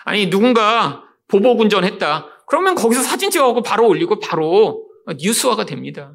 아니 0.03 0.29
누군가 0.29 1.03
보복 1.27 1.61
운전했다. 1.61 2.43
그러면 2.47 2.75
거기서 2.75 3.01
사진 3.01 3.31
찍어갖고 3.31 3.63
바로 3.63 3.87
올리고 3.87 4.19
바로 4.19 4.85
뉴스화가 5.17 5.65
됩니다. 5.65 6.13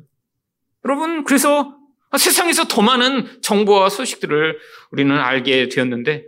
여러분 0.85 1.25
그래서 1.25 1.77
세상에서 2.17 2.65
더 2.65 2.83
많은 2.83 3.41
정보와 3.43 3.89
소식들을 3.89 4.59
우리는 4.91 5.17
알게 5.17 5.69
되었는데 5.69 6.25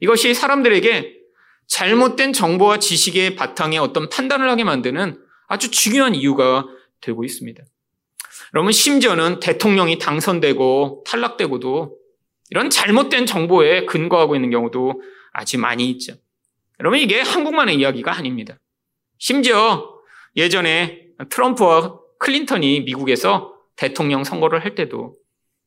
이것이 0.00 0.34
사람들에게 0.34 1.21
잘못된 1.66 2.32
정보와 2.32 2.78
지식의 2.78 3.36
바탕에 3.36 3.78
어떤 3.78 4.08
판단을 4.08 4.48
하게 4.48 4.64
만드는 4.64 5.18
아주 5.48 5.70
중요한 5.70 6.14
이유가 6.14 6.66
되고 7.00 7.24
있습니다. 7.24 7.62
여러분 8.54 8.72
심지어는 8.72 9.40
대통령이 9.40 9.98
당선되고 9.98 11.04
탈락되고도 11.06 11.96
이런 12.50 12.68
잘못된 12.68 13.24
정보에 13.26 13.86
근거하고 13.86 14.34
있는 14.34 14.50
경우도 14.50 15.02
아주 15.32 15.58
많이 15.58 15.88
있죠. 15.90 16.14
여러분 16.80 16.98
이게 16.98 17.20
한국만의 17.20 17.76
이야기가 17.76 18.14
아닙니다. 18.14 18.58
심지어 19.18 19.88
예전에 20.36 21.06
트럼프와 21.30 21.98
클린턴이 22.18 22.80
미국에서 22.82 23.54
대통령 23.76 24.24
선거를 24.24 24.64
할 24.64 24.74
때도 24.74 25.14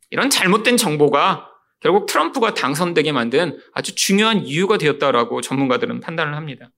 이런 0.10 0.30
잘못된 0.30 0.78
정보가 0.78 1.50
결국 1.86 2.08
트럼프가 2.08 2.56
당선되게 2.56 3.12
만든 3.12 3.60
아주 3.72 3.94
중요한 3.94 4.44
이유가 4.44 4.80
되었다라고 4.80 5.42
전문가들은 5.42 6.00
판단을 6.00 6.36
합니다. 6.36 6.72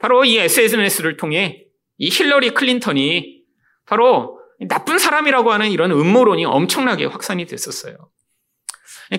바로 0.00 0.24
이 0.24 0.36
SNS를 0.36 1.16
통해 1.16 1.66
이 1.96 2.08
힐러리 2.10 2.50
클린턴이 2.50 3.44
바로 3.86 4.40
나쁜 4.68 4.98
사람이라고 4.98 5.52
하는 5.52 5.70
이런 5.70 5.92
음모론이 5.92 6.44
엄청나게 6.44 7.04
확산이 7.04 7.46
됐었어요. 7.46 7.94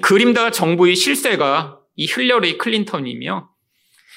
그림자 0.02 0.52
정부의 0.52 0.98
실세가 0.98 1.80
이 1.96 2.06
힐러리 2.06 2.58
클린턴이며 2.58 3.50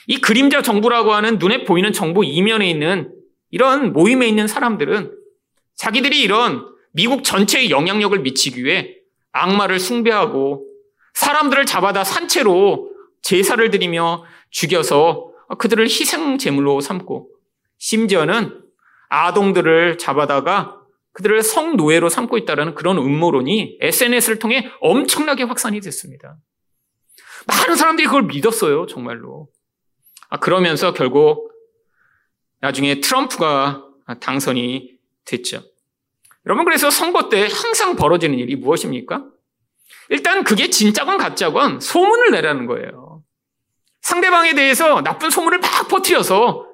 이 0.09 0.17
그림자 0.17 0.61
정부라고 0.61 1.13
하는 1.13 1.39
눈에 1.39 1.63
보이는 1.63 1.93
정부 1.93 2.25
이면에 2.25 2.69
있는 2.69 3.15
이런 3.53 3.93
모임에 3.93 4.27
있는 4.27 4.49
사람들은 4.49 5.13
자기들이 5.77 6.21
이런 6.21 6.67
미국 6.91 7.23
전체에 7.23 7.71
영향력을 7.71 8.19
미치기 8.19 8.65
위해 8.65 8.97
악마를 9.35 9.81
숭배하고 9.81 10.65
사람들을 11.15 11.65
잡아다 11.67 12.05
산채로 12.05 12.93
제사를 13.23 13.71
드리며 13.71 14.25
죽여서 14.51 15.33
그들을 15.59 15.85
희생 15.87 16.39
제물로 16.39 16.81
삼고 16.81 17.31
심지어는 17.79 18.63
아동들을 19.09 19.99
잡아다가 19.99 20.81
그들을 21.13 21.43
성노예로 21.43 22.09
삼고 22.09 22.39
있다는 22.39 22.75
그런 22.75 22.99
음모론이 22.99 23.79
SNS를 23.81 24.39
통해 24.39 24.69
엄청나게 24.81 25.45
확산이 25.45 25.81
됐습니다. 25.81 26.37
많은 27.47 27.77
사람들이 27.77 28.07
그걸 28.07 28.25
믿었어요, 28.25 28.87
정말로. 28.87 29.49
아, 30.29 30.39
그러면서 30.39 30.93
결국 30.93 31.53
나중에 32.61 33.01
트럼프가 33.01 33.85
당선이 34.21 34.99
됐죠. 35.25 35.63
여러분, 36.47 36.65
그래서 36.65 36.91
선거 36.91 37.29
때 37.29 37.43
항상 37.43 37.95
벌어지는 37.95 38.39
일이 38.39 38.57
무엇입니까? 38.57 39.25
일단 40.11 40.45
그게 40.45 40.71
진짜건 40.71 41.19
가짜건 41.19 41.81
소문을 41.81 42.31
내라는 42.33 42.67
거예요. 42.67 43.23
상대방에 44.03 44.55
대해서 44.55 45.03
나쁜 45.03 45.31
소문을 45.31 45.59
막 45.59 45.89
퍼뜨려서 45.89 46.67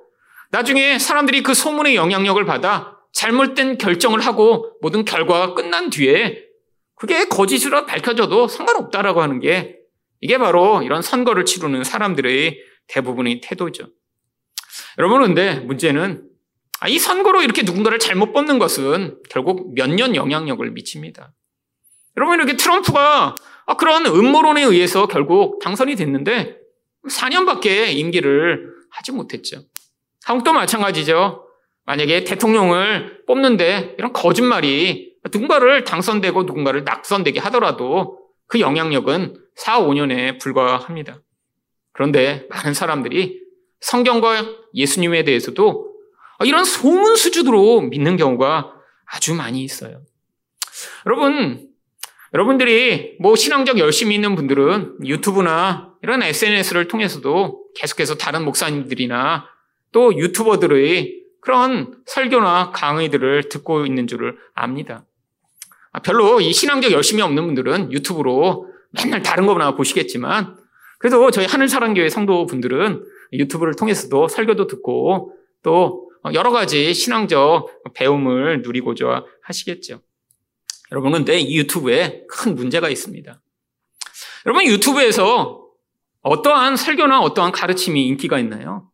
나중에 0.51 0.99
사람들이 0.99 1.43
그 1.43 1.55
소문의 1.55 1.95
영향력을 1.95 2.45
받아 2.45 2.99
잘못된 3.12 3.79
결정을 3.79 4.21
하고 4.21 4.73
모든 4.81 5.05
결과가 5.05 5.55
끝난 5.55 5.90
뒤에 5.90 6.45
그게 6.97 7.27
거짓으로 7.27 7.87
밝혀져도 7.87 8.49
상관없다라고 8.49 9.23
하는 9.23 9.40
게 9.40 9.77
이게 10.21 10.38
바로 10.38 10.83
이런 10.83 11.03
선거를 11.03 11.45
치르는 11.45 11.85
사람들의 11.85 12.59
대부분의 12.88 13.40
태도죠. 13.43 13.87
여러분, 14.99 15.23
근데 15.23 15.55
문제는 15.61 16.29
아, 16.81 16.88
이 16.88 16.99
선거로 16.99 17.43
이렇게 17.43 17.62
누군가를 17.62 17.99
잘못 17.99 18.33
뽑는 18.33 18.59
것은 18.59 19.19
결국 19.31 19.75
몇 19.75 19.88
년 19.88 20.14
영향력을 20.16 20.69
미칩니다. 20.71 21.33
여러분, 22.20 22.35
이렇게 22.35 22.54
트럼프가 22.54 23.35
아, 23.64 23.76
그런 23.76 24.04
음모론에 24.04 24.62
의해서 24.62 25.06
결국 25.06 25.59
당선이 25.61 25.96
됐는데 25.96 26.59
4년밖에 27.09 27.94
임기를 27.94 28.74
하지 28.90 29.12
못했죠. 29.12 29.62
한국도 30.24 30.52
마찬가지죠. 30.52 31.46
만약에 31.87 32.24
대통령을 32.24 33.24
뽑는데 33.26 33.94
이런 33.98 34.12
거짓말이 34.12 35.14
누군가를 35.33 35.85
당선되고 35.85 36.42
누군가를 36.42 36.85
낙선되게 36.85 37.40
하더라도 37.40 38.18
그 38.46 38.61
영향력은 38.61 39.37
4, 39.54 39.80
5년에 39.80 40.38
불과합니다. 40.38 41.22
그런데 41.92 42.46
많은 42.50 42.74
사람들이 42.74 43.40
성경과 43.80 44.44
예수님에 44.74 45.24
대해서도 45.24 45.90
이런 46.44 46.64
소문 46.64 47.16
수준으로 47.16 47.80
믿는 47.80 48.18
경우가 48.18 48.74
아주 49.06 49.35
많이 49.35 49.62
있어요. 49.62 50.02
여러분, 51.06 51.69
여러분들이 52.33 53.16
뭐 53.19 53.35
신앙적 53.35 53.79
열심히 53.79 54.14
있는 54.14 54.37
분들은 54.37 54.99
유튜브나 55.05 55.95
이런 56.03 56.23
SNS를 56.23 56.88
통해서도 56.88 57.64
계속해서 57.75 58.16
다른 58.16 58.45
목사님들이나 58.45 59.47
또 59.93 60.16
유튜버들의 60.16 61.21
그런 61.40 61.95
설교나 62.07 62.71
강의들을 62.73 63.49
듣고 63.49 63.87
있는 63.87 64.07
줄을 64.07 64.37
압니다. 64.55 65.05
아, 65.93 66.01
별로 66.01 66.40
이 66.40 66.53
신앙적 66.53 66.93
열심이 66.93 67.21
없는 67.23 67.47
분들은 67.47 67.93
유튜브로 67.93 68.69
맨날 68.93 69.23
다른 69.23 69.47
거나 69.47 69.75
보시겠지만 69.75 70.57
그래도 70.99 71.31
저희 71.31 71.47
하늘사랑교회 71.47 72.09
성도분들은 72.09 73.05
유튜브를 73.33 73.75
통해서도 73.75 74.29
설교도 74.29 74.66
듣고 74.66 75.35
또 75.62 76.11
여러 76.35 76.51
가지 76.51 76.93
신앙적 76.93 77.83
배움을 77.95 78.62
누리고자 78.62 79.25
하시겠죠. 79.43 80.03
여러분, 80.92 81.12
근데 81.12 81.38
이 81.38 81.57
유튜브에 81.57 82.24
큰 82.29 82.55
문제가 82.55 82.88
있습니다. 82.88 83.40
여러분, 84.46 84.64
유튜브에서 84.66 85.66
어떠한 86.22 86.76
설교나 86.76 87.20
어떠한 87.20 87.53
가르침이 87.53 88.07
인기가 88.07 88.38
있나요? 88.38 88.90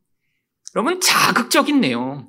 여러분, 0.75 1.01
자극적인 1.01 1.81
내용. 1.81 2.29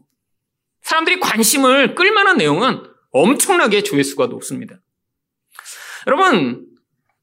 사람들이 0.82 1.20
관심을 1.20 1.96
끌만한 1.96 2.38
내용은 2.38 2.82
엄청나게 3.12 3.84
조회수가 3.84 4.28
높습니다. 4.28 4.80
여러분, 6.08 6.66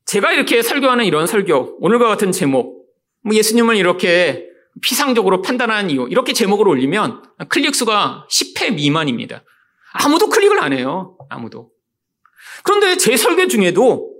제가 0.05 0.33
이렇게 0.33 0.61
설교하는 0.61 1.07
이런 1.07 1.27
설교, 1.27 1.79
오늘과 1.81 2.09
같은 2.09 2.31
제목, 2.31 2.87
뭐 3.23 3.35
예수님을 3.35 3.77
이렇게 3.77 4.47
피상적으로 4.83 5.41
판단하는 5.41 5.89
이유, 5.89 6.07
이렇게 6.11 6.35
제목을 6.35 6.69
올리면 6.69 7.23
클릭수가 7.49 8.27
10회 8.31 8.75
미만입니다. 8.75 9.45
아무도 9.93 10.29
클릭을 10.29 10.63
안 10.63 10.75
해요. 10.75 11.17
아무도. 11.31 11.74
그런데 12.63 12.97
제 12.97 13.17
설교 13.17 13.49
중에도 13.49 14.15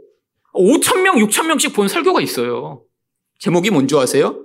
5천명, 0.55 1.17
6천명씩 1.29 1.75
본 1.75 1.89
설교가 1.89 2.21
있어요. 2.21 2.85
제목이 3.39 3.71
뭔지 3.71 3.97
아세요? 3.97 4.45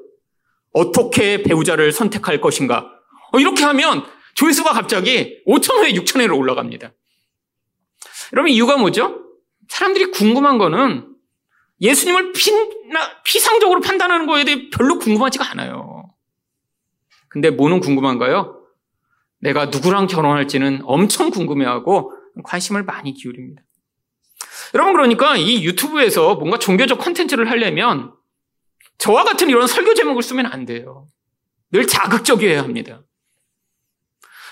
어떻게 0.73 1.43
배우자를 1.43 1.91
선택할 1.91 2.41
것인가? 2.41 2.89
어, 3.31 3.39
이렇게 3.39 3.63
하면 3.63 4.05
조회수가 4.35 4.71
갑자기 4.73 5.43
5천회에 5.47 5.95
6천회로 5.95 6.37
올라갑니다. 6.37 6.91
여러분 8.33 8.51
이유가 8.51 8.77
뭐죠? 8.77 9.23
사람들이 9.67 10.11
궁금한 10.11 10.57
거는 10.57 11.15
예수님을 11.81 12.33
피, 12.33 12.51
피상적으로 13.23 13.81
판단하는 13.81 14.25
거에 14.25 14.43
대해 14.43 14.69
별로 14.69 14.99
궁금하지가 14.99 15.51
않아요. 15.51 16.13
근데 17.29 17.49
뭐는 17.49 17.79
궁금한가요? 17.79 18.59
내가 19.39 19.67
누구랑 19.67 20.07
결혼할지는 20.07 20.81
엄청 20.83 21.29
궁금해하고 21.29 22.11
관심을 22.43 22.83
많이 22.83 23.13
기울입니다. 23.13 23.61
여러분 24.73 24.93
그러니까 24.93 25.35
이 25.37 25.63
유튜브에서 25.63 26.35
뭔가 26.35 26.59
종교적 26.59 26.99
컨텐츠를 26.99 27.49
하려면 27.49 28.13
저와 28.97 29.23
같은 29.23 29.49
이런 29.49 29.65
설교 29.67 29.93
제목을 29.93 30.21
쓰면 30.21 30.45
안 30.45 30.65
돼요. 30.65 31.07
늘 31.71 31.87
자극적이어야 31.87 32.61
합니다. 32.61 33.03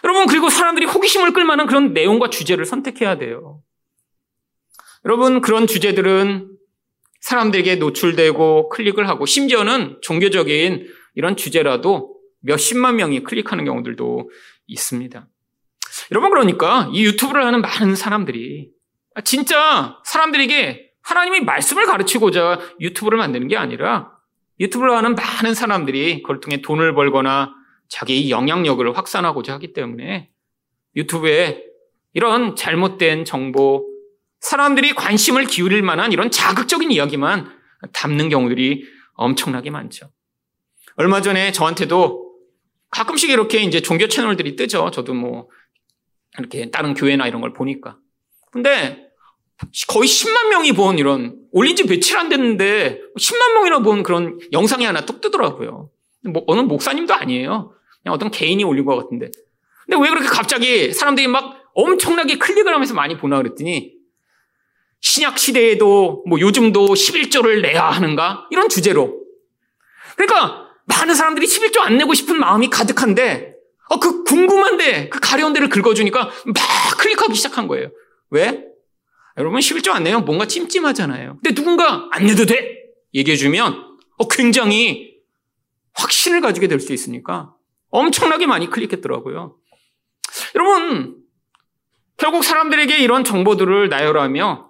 여러분 0.03 0.27
그리고 0.27 0.49
사람들이 0.49 0.85
호기심을 0.85 1.33
끌만한 1.33 1.67
그런 1.67 1.93
내용과 1.93 2.29
주제를 2.29 2.65
선택해야 2.65 3.17
돼요. 3.17 3.61
여러분 5.05 5.41
그런 5.41 5.67
주제들은 5.67 6.49
사람들에게 7.21 7.75
노출되고 7.75 8.69
클릭을 8.69 9.07
하고 9.09 9.25
심지어는 9.25 9.99
종교적인 10.01 10.87
이런 11.15 11.35
주제라도 11.35 12.15
몇십만 12.41 12.95
명이 12.95 13.23
클릭하는 13.23 13.65
경우들도 13.65 14.29
있습니다. 14.67 15.27
여러분 16.11 16.29
그러니까 16.29 16.89
이 16.93 17.03
유튜브를 17.03 17.45
하는 17.45 17.61
많은 17.61 17.95
사람들이 17.95 18.69
진짜 19.23 19.99
사람들에게 20.03 20.91
하나님의 21.01 21.43
말씀을 21.45 21.85
가르치고자 21.85 22.59
유튜브를 22.79 23.17
만드는 23.17 23.47
게 23.47 23.57
아니라 23.57 24.11
유튜브를 24.59 24.95
하는 24.95 25.15
많은 25.15 25.53
사람들이 25.53 26.21
그걸 26.21 26.39
통해 26.39 26.61
돈을 26.61 26.93
벌거나 26.93 27.53
자기의 27.87 28.29
영향력을 28.29 28.97
확산하고자 28.97 29.53
하기 29.53 29.73
때문에 29.73 30.29
유튜브에 30.95 31.63
이런 32.13 32.55
잘못된 32.55 33.25
정보, 33.25 33.87
사람들이 34.39 34.95
관심을 34.95 35.45
기울일 35.45 35.83
만한 35.83 36.11
이런 36.11 36.31
자극적인 36.31 36.91
이야기만 36.91 37.51
담는 37.93 38.29
경우들이 38.29 38.85
엄청나게 39.13 39.69
많죠. 39.69 40.11
얼마 40.95 41.21
전에 41.21 41.51
저한테도 41.51 42.27
가끔씩 42.89 43.29
이렇게 43.29 43.59
이제 43.59 43.81
종교 43.81 44.07
채널들이 44.07 44.55
뜨죠. 44.55 44.89
저도 44.91 45.13
뭐 45.13 45.49
이렇게 46.39 46.71
다른 46.71 46.93
교회나 46.93 47.27
이런 47.27 47.41
걸 47.41 47.53
보니까. 47.53 47.97
근데 48.51 49.06
거의 49.87 50.07
10만 50.07 50.49
명이 50.49 50.73
본 50.73 50.99
이런 50.99 51.35
올린 51.51 51.75
지 51.75 51.85
며칠 51.85 52.17
안 52.17 52.29
됐는데 52.29 53.01
10만 53.17 53.53
명이나 53.55 53.79
본 53.79 54.03
그런 54.03 54.39
영상이 54.51 54.85
하나 54.85 55.05
뚝 55.05 55.21
뜨더라고요. 55.21 55.89
뭐 56.25 56.43
어느 56.47 56.61
목사님도 56.61 57.13
아니에요. 57.13 57.73
그냥 58.03 58.13
어떤 58.13 58.29
개인이 58.29 58.63
올린 58.63 58.85
것 58.85 58.95
같은데. 58.95 59.31
근데 59.85 60.01
왜 60.03 60.09
그렇게 60.09 60.27
갑자기 60.27 60.93
사람들이 60.93 61.27
막 61.27 61.63
엄청나게 61.73 62.37
클릭을 62.37 62.73
하면서 62.73 62.93
많이 62.93 63.17
보나 63.17 63.37
그랬더니 63.37 63.93
신약 65.01 65.37
시대에도 65.37 66.23
뭐 66.27 66.39
요즘도 66.39 66.87
11조를 66.87 67.61
내야 67.61 67.83
하는가? 67.83 68.47
이런 68.51 68.69
주제로. 68.69 69.19
그러니까 70.15 70.67
많은 70.85 71.15
사람들이 71.15 71.45
11조 71.45 71.79
안 71.79 71.97
내고 71.97 72.13
싶은 72.13 72.39
마음이 72.39 72.69
가득한데 72.69 73.53
어, 73.89 73.99
그 73.99 74.23
궁금한데 74.23 75.09
그 75.09 75.19
가려운 75.19 75.53
데를 75.53 75.69
긁어주니까 75.69 76.19
막 76.19 76.97
클릭하기 76.97 77.35
시작한 77.35 77.67
거예요. 77.67 77.89
왜? 78.29 78.66
여러분 79.37 79.59
11조 79.59 79.91
안 79.91 80.03
내면 80.03 80.25
뭔가 80.25 80.45
찜찜하잖아요. 80.45 81.35
근데 81.35 81.53
누군가 81.53 82.07
안 82.11 82.25
내도 82.25 82.45
돼! 82.45 82.77
얘기해주면 83.13 83.97
어, 84.17 84.27
굉장히 84.27 85.15
확신을 85.93 86.41
가지게 86.41 86.67
될 86.67 86.79
수 86.79 86.93
있으니까 86.93 87.53
엄청나게 87.89 88.47
많이 88.47 88.69
클릭했더라고요. 88.69 89.57
여러분, 90.55 91.17
결국 92.17 92.43
사람들에게 92.43 92.97
이런 92.97 93.23
정보들을 93.23 93.89
나열하며 93.89 94.67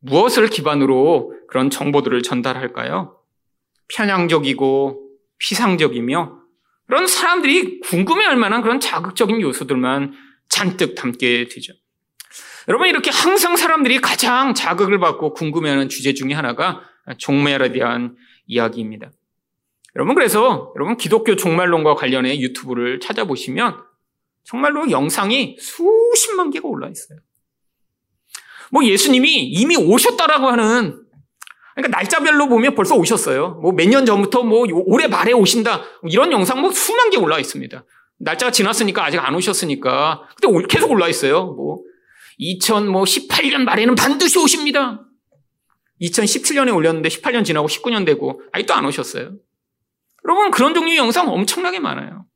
무엇을 0.00 0.48
기반으로 0.48 1.34
그런 1.48 1.70
정보들을 1.70 2.22
전달할까요? 2.22 3.20
편향적이고 3.94 5.08
피상적이며 5.38 6.38
그런 6.86 7.06
사람들이 7.06 7.80
궁금해할 7.80 8.36
만한 8.36 8.62
그런 8.62 8.80
자극적인 8.80 9.40
요소들만 9.40 10.14
잔뜩 10.48 10.94
담게 10.94 11.48
되죠. 11.48 11.72
여러분 12.68 12.88
이렇게 12.88 13.10
항상 13.10 13.56
사람들이 13.56 14.00
가장 14.00 14.54
자극을 14.54 14.98
받고 14.98 15.32
궁금해하는 15.34 15.88
주제 15.88 16.12
중에 16.14 16.34
하나가 16.34 16.82
종말에 17.18 17.72
대한 17.72 18.16
이야기입니다. 18.46 19.10
여러분 19.96 20.14
그래서 20.14 20.72
여러분 20.76 20.96
기독교 20.96 21.34
종말론과 21.36 21.94
관련해 21.94 22.38
유튜브를 22.40 23.00
찾아보시면 23.00 23.76
정말로 24.44 24.90
영상이 24.90 25.56
수십만 25.58 26.50
개가 26.50 26.68
올라 26.68 26.88
있어요. 26.88 27.18
뭐 28.70 28.84
예수님이 28.84 29.44
이미 29.44 29.76
오셨다라고 29.76 30.46
하는 30.46 31.02
그러니까 31.74 31.96
날짜별로 31.96 32.48
보면 32.48 32.74
벌써 32.74 32.96
오셨어요. 32.96 33.60
뭐 33.62 33.72
몇 33.72 33.88
년 33.88 34.04
전부터 34.04 34.42
뭐 34.42 34.66
올해 34.86 35.06
말에 35.06 35.32
오신다. 35.32 35.82
이런 36.10 36.32
영상 36.32 36.60
뭐 36.60 36.70
수만 36.72 37.10
개 37.10 37.16
올라 37.16 37.38
있습니다. 37.38 37.84
날짜가 38.18 38.50
지났으니까 38.52 39.04
아직 39.04 39.18
안 39.18 39.34
오셨으니까. 39.34 40.28
근데 40.40 40.66
계속 40.68 40.90
올라 40.90 41.08
있어요. 41.08 41.46
뭐 41.46 41.78
2018년 42.40 43.62
말에는 43.64 43.94
반드시 43.94 44.38
오십니다. 44.38 45.04
2017년에 46.00 46.74
올렸는데 46.74 47.08
18년 47.08 47.44
지나고 47.44 47.66
19년 47.68 48.06
되고 48.06 48.40
아직도 48.52 48.74
안 48.74 48.84
오셨어요. 48.84 49.34
여러분 50.24 50.50
그런 50.50 50.74
종류의 50.74 50.96
영상 50.96 51.28
엄청나게 51.28 51.80
많아요. 51.80 52.26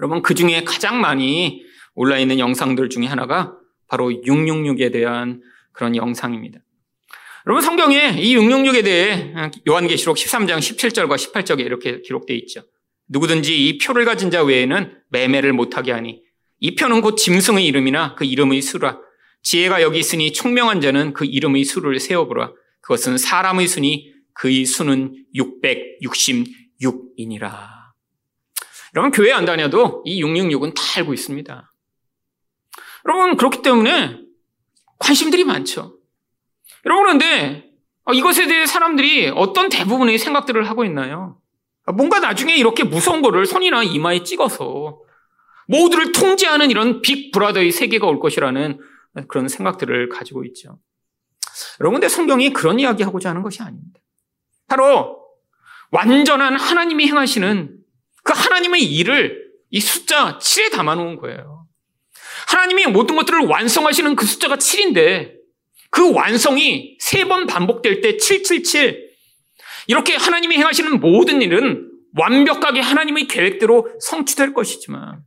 여러분 0.00 0.22
그 0.22 0.34
중에 0.34 0.64
가장 0.64 1.00
많이 1.00 1.62
올라 1.94 2.18
있는 2.18 2.38
영상들 2.38 2.88
중에 2.88 3.06
하나가 3.06 3.56
바로 3.88 4.10
666에 4.10 4.92
대한 4.92 5.42
그런 5.72 5.96
영상입니다. 5.96 6.60
여러분 7.46 7.62
성경에 7.62 8.16
이 8.18 8.36
666에 8.36 8.84
대해 8.84 9.34
요한계시록 9.68 10.16
13장 10.16 10.58
17절과 10.58 11.16
18절에 11.16 11.60
이렇게 11.60 12.00
기록되어 12.00 12.36
있죠. 12.36 12.62
누구든지 13.08 13.68
이 13.68 13.78
표를 13.78 14.04
가진 14.04 14.30
자 14.30 14.42
외에는 14.42 14.96
매매를 15.10 15.52
못하게 15.52 15.92
하니 15.92 16.22
이 16.64 16.76
표는 16.76 17.00
곧 17.00 17.16
짐승의 17.16 17.66
이름이나 17.66 18.14
그 18.14 18.24
이름의 18.24 18.62
수라. 18.62 19.00
지혜가 19.42 19.82
여기 19.82 19.98
있으니 19.98 20.32
총명한 20.32 20.80
자는 20.80 21.12
그 21.12 21.24
이름의 21.24 21.64
수를 21.64 21.98
세어보라. 21.98 22.52
그것은 22.82 23.18
사람의 23.18 23.66
수니 23.66 24.12
그의 24.32 24.64
수는 24.64 25.26
666이니라. 25.34 27.50
여러분 28.94 29.10
교회 29.10 29.32
안 29.32 29.44
다녀도 29.44 30.04
이 30.04 30.22
666은 30.22 30.72
다 30.76 30.82
알고 30.98 31.12
있습니다. 31.12 31.72
여러분, 33.08 33.36
그렇기 33.36 33.62
때문에 33.62 34.20
관심들이 35.00 35.42
많죠. 35.42 35.98
여러분, 36.86 37.04
그런데 37.04 37.72
이것에 38.14 38.46
대해 38.46 38.66
사람들이 38.66 39.32
어떤 39.34 39.68
대부분의 39.68 40.16
생각들을 40.16 40.68
하고 40.68 40.84
있나요? 40.84 41.40
뭔가 41.92 42.20
나중에 42.20 42.54
이렇게 42.54 42.84
무서운 42.84 43.20
거를 43.20 43.46
손이나 43.46 43.82
이마에 43.82 44.22
찍어서 44.22 45.00
모두를 45.72 46.12
통제하는 46.12 46.70
이런 46.70 47.00
빅 47.00 47.32
브라더의 47.32 47.72
세계가 47.72 48.06
올 48.06 48.20
것이라는 48.20 48.78
그런 49.28 49.48
생각들을 49.48 50.10
가지고 50.10 50.44
있죠. 50.44 50.78
여러분, 51.80 51.98
근데 52.00 52.08
성경이 52.08 52.52
그런 52.52 52.78
이야기 52.78 53.02
하고자 53.02 53.30
하는 53.30 53.42
것이 53.42 53.62
아닙니다. 53.62 53.98
바로 54.68 55.18
완전한 55.90 56.56
하나님이 56.56 57.06
행하시는 57.06 57.78
그 58.22 58.32
하나님의 58.34 58.82
일을 58.84 59.50
이 59.70 59.80
숫자 59.80 60.38
7에 60.38 60.72
담아 60.72 60.94
놓은 60.94 61.16
거예요. 61.16 61.66
하나님이 62.48 62.86
모든 62.86 63.16
것들을 63.16 63.46
완성하시는 63.46 64.14
그 64.14 64.26
숫자가 64.26 64.56
7인데 64.56 65.32
그 65.90 66.12
완성이 66.12 66.96
세 67.00 67.24
번 67.24 67.46
반복될 67.46 68.00
때 68.02 68.16
777. 68.18 69.10
이렇게 69.86 70.16
하나님이 70.16 70.56
행하시는 70.56 71.00
모든 71.00 71.40
일은 71.42 71.90
완벽하게 72.16 72.80
하나님의 72.80 73.26
계획대로 73.26 73.88
성취될 74.00 74.52
것이지만 74.54 75.22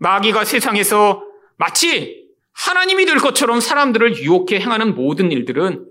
마귀가 0.00 0.44
세상에서 0.44 1.22
마치 1.56 2.26
하나님이 2.52 3.06
될 3.06 3.18
것처럼 3.18 3.60
사람들을 3.60 4.16
유혹해 4.18 4.58
행하는 4.58 4.94
모든 4.94 5.30
일들은 5.30 5.86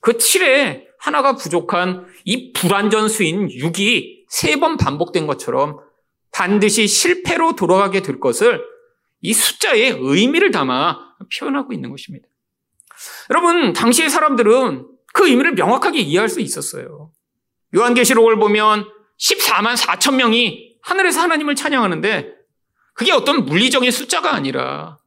그 0.00 0.12
7에 0.12 0.84
하나가 0.98 1.34
부족한 1.36 2.06
이 2.24 2.52
불완전수인 2.52 3.48
6이 3.48 4.24
세 4.28 4.56
번 4.56 4.76
반복된 4.76 5.26
것처럼 5.26 5.78
반드시 6.32 6.86
실패로 6.86 7.56
돌아가게 7.56 8.02
될 8.02 8.20
것을 8.20 8.62
이 9.22 9.32
숫자의 9.32 9.96
의미를 9.98 10.50
담아 10.50 10.98
표현하고 11.38 11.72
있는 11.72 11.90
것입니다. 11.90 12.28
여러분, 13.30 13.72
당시의 13.72 14.10
사람들은 14.10 14.86
그 15.14 15.28
의미를 15.28 15.54
명확하게 15.54 16.00
이해할 16.00 16.28
수 16.28 16.40
있었어요. 16.40 17.10
요한계시록을 17.74 18.38
보면 18.38 18.86
14만 19.18 19.76
4천 19.76 20.16
명이 20.16 20.76
하늘에서 20.82 21.20
하나님을 21.20 21.54
찬양하는데 21.54 22.35
그게 22.96 23.12
어떤 23.12 23.44
물리적인 23.44 23.90
숫자가 23.90 24.34
아니라 24.34 24.98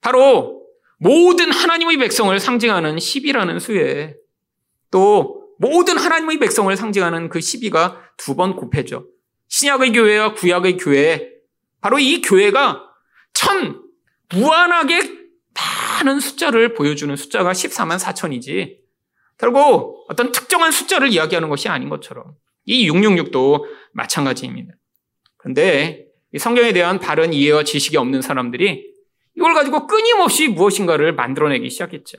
바로 0.00 0.62
모든 0.98 1.50
하나님의 1.52 1.98
백성을 1.98 2.38
상징하는 2.38 2.96
10이라는 2.96 3.60
수에 3.60 4.14
또 4.90 5.42
모든 5.58 5.98
하나님의 5.98 6.38
백성을 6.38 6.74
상징하는 6.74 7.28
그 7.28 7.40
12가 7.40 7.98
두 8.16 8.36
번 8.36 8.56
곱해져. 8.56 9.04
신약의 9.48 9.92
교회와 9.92 10.34
구약의 10.34 10.76
교회 10.76 11.32
바로 11.80 11.98
이 11.98 12.22
교회가 12.22 12.82
천, 13.34 13.82
무한하게 14.30 15.26
많은 15.54 16.20
숫자를 16.20 16.74
보여주는 16.74 17.14
숫자가 17.14 17.52
14만 17.52 17.98
4천이지. 17.98 18.78
결국 19.38 20.06
어떤 20.08 20.32
특정한 20.32 20.70
숫자를 20.70 21.08
이야기하는 21.08 21.48
것이 21.48 21.68
아닌 21.68 21.88
것처럼 21.88 22.34
이 22.64 22.88
666도 22.88 23.64
마찬가지입니다. 23.92 24.72
그런데 25.36 26.05
성경에 26.38 26.72
대한 26.72 26.98
바른 26.98 27.32
이해와 27.32 27.64
지식이 27.64 27.96
없는 27.96 28.22
사람들이 28.22 28.84
이걸 29.36 29.54
가지고 29.54 29.86
끊임없이 29.86 30.48
무엇인가를 30.48 31.14
만들어내기 31.14 31.70
시작했죠. 31.70 32.18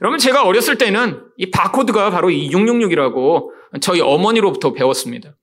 여러분 0.00 0.18
제가 0.18 0.44
어렸을 0.44 0.78
때는 0.78 1.22
이 1.36 1.50
바코드가 1.50 2.10
바로 2.10 2.30
이 2.30 2.48
666이라고 2.50 3.50
저희 3.80 4.00
어머니로부터 4.00 4.72
배웠습니다. 4.72 5.36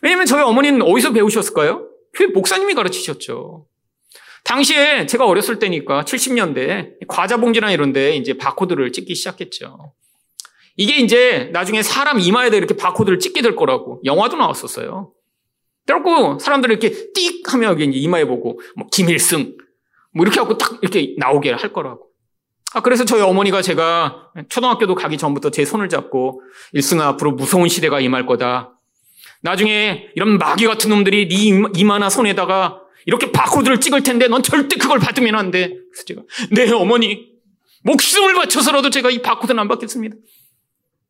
왜냐면 0.00 0.26
저희 0.26 0.42
어머니는 0.42 0.82
어디서 0.82 1.12
배우셨을까요? 1.12 1.88
교회 2.14 2.28
목사님이 2.28 2.74
가르치셨죠. 2.74 3.66
당시에 4.44 5.06
제가 5.06 5.26
어렸을 5.26 5.58
때니까 5.58 6.02
70년대 6.02 7.06
과자 7.06 7.36
봉지나 7.36 7.70
이런 7.70 7.92
데 7.92 8.16
이제 8.16 8.34
바코드를 8.34 8.92
찍기 8.92 9.14
시작했죠. 9.14 9.92
이게 10.76 10.96
이제 10.96 11.50
나중에 11.52 11.82
사람 11.82 12.18
이마에다 12.18 12.56
이렇게 12.56 12.74
바코드를 12.76 13.18
찍게 13.18 13.42
될 13.42 13.54
거라고 13.54 14.00
영화도 14.04 14.36
나왔었어요. 14.36 15.12
그래갖고 15.86 16.38
사람들이 16.38 16.74
이렇게 16.74 16.90
띡 16.90 17.48
하면 17.48 17.70
여기 17.70 17.84
이제 17.84 17.98
이마에 17.98 18.24
보고 18.24 18.60
뭐 18.76 18.86
김일승 18.90 19.56
뭐 20.14 20.24
이렇게 20.24 20.40
하고 20.40 20.56
딱 20.58 20.78
이렇게 20.82 21.14
나오게 21.18 21.52
할 21.52 21.72
거라고. 21.72 22.08
아 22.74 22.80
그래서 22.80 23.04
저희 23.04 23.20
어머니가 23.20 23.60
제가 23.60 24.30
초등학교도 24.48 24.94
가기 24.94 25.18
전부터 25.18 25.50
제 25.50 25.64
손을 25.64 25.88
잡고 25.88 26.42
일승아 26.72 27.06
앞으로 27.08 27.32
무서운 27.32 27.68
시대가 27.68 28.00
임할 28.00 28.26
거다. 28.26 28.78
나중에 29.42 30.08
이런 30.14 30.38
마귀 30.38 30.66
같은 30.66 30.88
놈들이 30.90 31.28
네 31.28 31.68
이마나 31.76 32.08
손에다가 32.08 32.80
이렇게 33.04 33.32
바코드를 33.32 33.80
찍을 33.80 34.02
텐데 34.02 34.28
넌 34.28 34.42
절대 34.42 34.76
그걸 34.76 35.00
받으면 35.00 35.34
안 35.34 35.50
돼. 35.50 35.68
그래서 35.68 36.04
제가 36.06 36.22
네 36.52 36.70
어머니 36.72 37.32
목숨을 37.84 38.34
바쳐서라도 38.34 38.90
제가 38.90 39.10
이 39.10 39.20
바코드는 39.20 39.58
안 39.58 39.68
받겠습니다. 39.68 40.16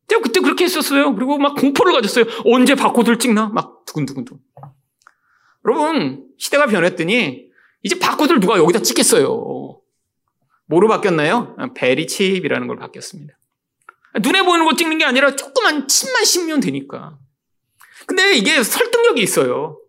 제가 0.07 0.21
그때 0.21 0.39
그렇게 0.41 0.65
했었어요. 0.65 1.15
그리고 1.15 1.37
막 1.37 1.55
공포를 1.55 1.93
가졌어요. 1.93 2.25
언제 2.45 2.75
바코드를 2.75 3.19
찍나? 3.19 3.47
막 3.47 3.85
두근두근두근. 3.85 4.41
여러분 5.65 6.25
시대가 6.37 6.65
변했더니 6.67 7.45
이제 7.83 7.99
바코드를 7.99 8.39
누가 8.39 8.57
여기다 8.57 8.79
찍겠어요. 8.81 9.79
뭐로 10.67 10.87
바뀌었나요? 10.87 11.55
베리칩이라는 11.75 12.67
걸 12.67 12.77
바뀌었습니다. 12.77 13.33
눈에 14.21 14.43
보이는 14.43 14.65
거 14.65 14.75
찍는 14.75 14.97
게 14.97 15.05
아니라 15.05 15.35
조그만 15.35 15.87
칩만 15.87 16.23
씹으면 16.23 16.59
되니까. 16.59 17.17
근데 18.05 18.33
이게 18.35 18.61
설득력이 18.61 19.21
있어요. 19.21 19.79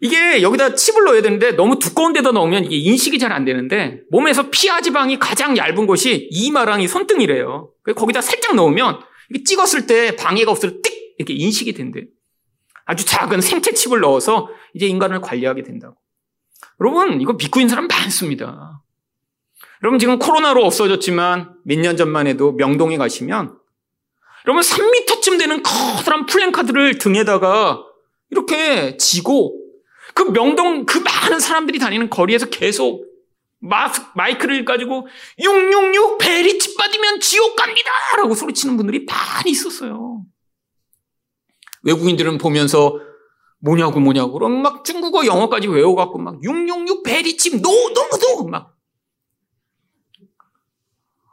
이게 0.00 0.40
여기다 0.40 0.74
칩을 0.74 1.04
넣어야 1.04 1.20
되는데 1.20 1.52
너무 1.52 1.78
두꺼운 1.78 2.14
데다 2.14 2.32
넣으면 2.32 2.64
이게 2.64 2.76
인식이 2.76 3.18
잘 3.18 3.32
안 3.32 3.44
되는데 3.44 4.00
몸에서 4.10 4.48
피하 4.50 4.80
지방이 4.80 5.18
가장 5.18 5.56
얇은 5.56 5.86
곳이 5.86 6.28
이마랑 6.30 6.80
이 6.80 6.88
손등이래요. 6.88 7.70
거기다 7.94 8.22
살짝 8.22 8.54
넣으면 8.56 9.00
찍었을 9.44 9.86
때 9.86 10.16
방해가 10.16 10.50
없을 10.50 10.82
띡 10.82 10.92
이렇게 11.18 11.34
인식이 11.34 11.72
된대. 11.74 12.06
아주 12.84 13.04
작은 13.04 13.40
생체 13.40 13.72
칩을 13.72 14.00
넣어서 14.00 14.48
이제 14.74 14.86
인간을 14.86 15.20
관리하게 15.20 15.62
된다고. 15.62 15.96
여러분 16.80 17.20
이거 17.20 17.34
믿고 17.34 17.60
있는 17.60 17.68
사람 17.68 17.86
많습니다. 17.86 18.82
여러분 19.82 19.98
지금 19.98 20.18
코로나로 20.18 20.64
없어졌지만 20.64 21.54
몇 21.64 21.78
년 21.78 21.96
전만 21.96 22.26
해도 22.26 22.52
명동에 22.52 22.96
가시면 22.98 23.56
여러분 24.46 24.62
3미터쯤 24.62 25.38
되는 25.38 25.62
커다란 25.62 26.26
플랜카드를 26.26 26.98
등에다가 26.98 27.82
이렇게 28.30 28.96
지고 28.96 29.56
그 30.14 30.22
명동 30.32 30.86
그 30.86 30.98
많은 30.98 31.38
사람들이 31.40 31.78
다니는 31.78 32.10
거리에서 32.10 32.46
계속 32.46 33.04
마스, 33.60 34.02
마이크를 34.14 34.64
가지고 34.64 35.06
666 35.38 36.18
베리칩 36.18 36.76
받으면 36.76 37.20
지옥 37.20 37.56
갑니다! 37.56 37.90
라고 38.16 38.34
소리치는 38.34 38.76
분들이 38.76 39.04
많이 39.04 39.50
있었어요. 39.50 40.24
외국인들은 41.82 42.38
보면서 42.38 42.98
뭐냐고 43.60 44.00
뭐냐고 44.00 44.32
그럼 44.32 44.62
막 44.62 44.84
중국어 44.84 45.26
영어까지 45.26 45.68
외워갖고 45.68 46.18
막 46.18 46.42
666 46.42 47.02
베리칩 47.02 47.60
no 47.60 47.89
no 47.89 48.19
no 48.19 48.48
막 48.48 48.76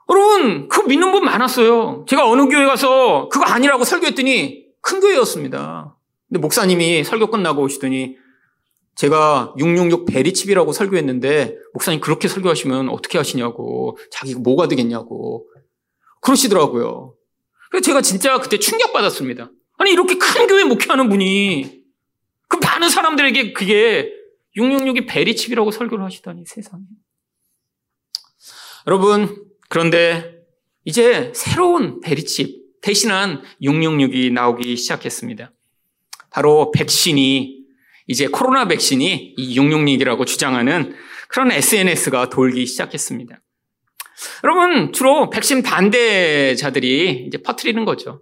여러분 0.10 0.68
그거 0.68 0.88
믿는 0.88 1.12
분 1.12 1.26
많았어요. 1.26 2.06
제가 2.08 2.30
어느 2.30 2.48
교회 2.48 2.66
가서 2.66 3.30
그거 3.30 3.46
아니라고 3.46 3.84
설교했더니 3.84 4.66
큰 4.82 5.00
교회였습니다. 5.00 5.98
근데 6.28 6.40
목사님이 6.40 7.04
설교 7.04 7.28
끝나고 7.28 7.62
오시더니 7.62 8.18
제가 8.98 9.54
666 9.58 10.06
베리칩이라고 10.06 10.72
설교했는데 10.72 11.56
목사님 11.74 12.00
그렇게 12.00 12.28
설교하시면 12.28 12.90
어떻게 12.90 13.18
하시냐고 13.18 13.98
자기가 14.12 14.40
뭐가 14.40 14.68
되겠냐고 14.68 15.48
그러시더라고요. 16.22 17.16
그래서 17.70 17.84
제가 17.84 18.02
진짜 18.02 18.40
그때 18.40 18.58
충격받았습니다. 18.58 19.52
아니 19.78 19.92
이렇게 19.92 20.18
큰 20.18 20.48
교회 20.48 20.64
목회하는 20.64 21.10
분이 21.10 21.84
그 22.48 22.58
많은 22.58 22.90
사람들에게 22.90 23.54
그게 23.54 24.12
666이 24.58 25.08
베리칩이라고 25.08 25.70
설교를 25.70 26.04
하시다니 26.04 26.46
세상에. 26.48 26.84
여러분 28.88 29.46
그런데 29.70 30.38
이제 30.86 31.32
새로운 31.36 32.00
베리칩 32.00 32.82
대신한 32.82 33.44
666이 33.62 34.32
나오기 34.32 34.76
시작했습니다. 34.76 35.52
바로 36.32 36.72
백신이 36.72 37.57
이제 38.08 38.28
코로나 38.28 38.68
백신이 38.68 39.36
이 39.38 39.60
666이라고 39.60 40.26
주장하는 40.26 40.96
그런 41.30 41.52
SNS가 41.52 42.30
돌기 42.30 42.66
시작했습니다. 42.66 43.40
여러분, 44.44 44.94
주로 44.94 45.30
백신 45.30 45.62
반대자들이 45.62 47.26
이제 47.28 47.38
퍼트리는 47.42 47.86
거죠. 47.86 48.22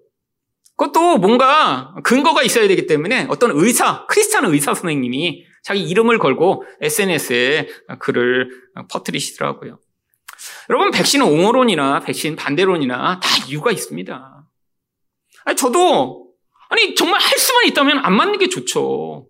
그것도 0.76 1.20
뭔가 1.20 1.94
근거가 2.04 2.44
있어야 2.44 2.68
되기 2.68 2.86
때문에 2.86 3.28
어떤 3.30 3.52
의사, 3.54 4.06
크리스찬 4.08 4.46
의사 4.46 4.74
선생님이 4.74 5.46
자기 5.64 5.84
이름을 5.84 6.20
걸고 6.20 6.64
SNS에 6.82 7.70
글을 8.00 8.50
퍼트리시더라고요. 8.92 9.80
여러분, 10.70 10.92
백신 10.92 11.22
옹호론이나 11.22 12.02
백신 12.02 12.36
반대론이나 12.36 13.20
다 13.20 13.30
이유가 13.48 13.72
있습니다. 13.72 14.44
아니, 15.46 15.56
저도, 15.56 16.34
아니, 16.70 16.94
정말 16.96 17.22
할 17.22 17.38
수만 17.38 17.66
있다면 17.68 18.00
안 18.00 18.14
맞는 18.14 18.40
게 18.40 18.50
좋죠. 18.50 19.28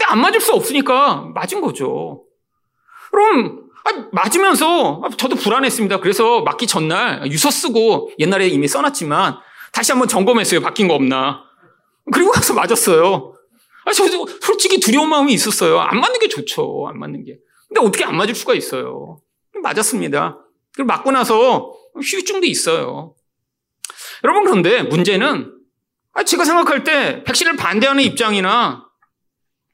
근데 0.00 0.12
안 0.12 0.20
맞을 0.20 0.40
수 0.40 0.54
없으니까 0.54 1.30
맞은 1.34 1.60
거죠. 1.60 2.24
그럼 3.10 3.68
맞으면서 4.12 5.02
저도 5.18 5.36
불안했습니다. 5.36 6.00
그래서 6.00 6.40
맞기 6.40 6.66
전날 6.66 7.30
유서 7.30 7.50
쓰고 7.50 8.10
옛날에 8.18 8.48
이미 8.48 8.66
써놨지만 8.66 9.36
다시 9.72 9.92
한번 9.92 10.08
점검했어요. 10.08 10.60
바뀐 10.60 10.88
거 10.88 10.94
없나. 10.94 11.42
그리고 12.12 12.30
가서 12.30 12.54
맞았어요. 12.54 13.34
아, 13.84 13.92
저도 13.92 14.26
솔직히 14.40 14.80
두려운 14.80 15.10
마음이 15.10 15.34
있었어요. 15.34 15.78
안 15.80 16.00
맞는 16.00 16.18
게 16.18 16.28
좋죠. 16.28 16.86
안 16.88 16.98
맞는 16.98 17.24
게. 17.24 17.38
근데 17.68 17.86
어떻게 17.86 18.04
안 18.04 18.16
맞을 18.16 18.34
수가 18.34 18.54
있어요. 18.54 19.20
맞았습니다. 19.62 20.38
그리고 20.74 20.86
맞고 20.86 21.10
나서 21.10 21.74
휴증도 21.96 22.46
있어요. 22.46 23.14
여러분 24.24 24.44
그런데 24.44 24.82
문제는 24.82 25.52
제가 26.24 26.44
생각할 26.44 26.84
때 26.84 27.22
백신을 27.24 27.56
반대하는 27.56 28.02
입장이나 28.02 28.89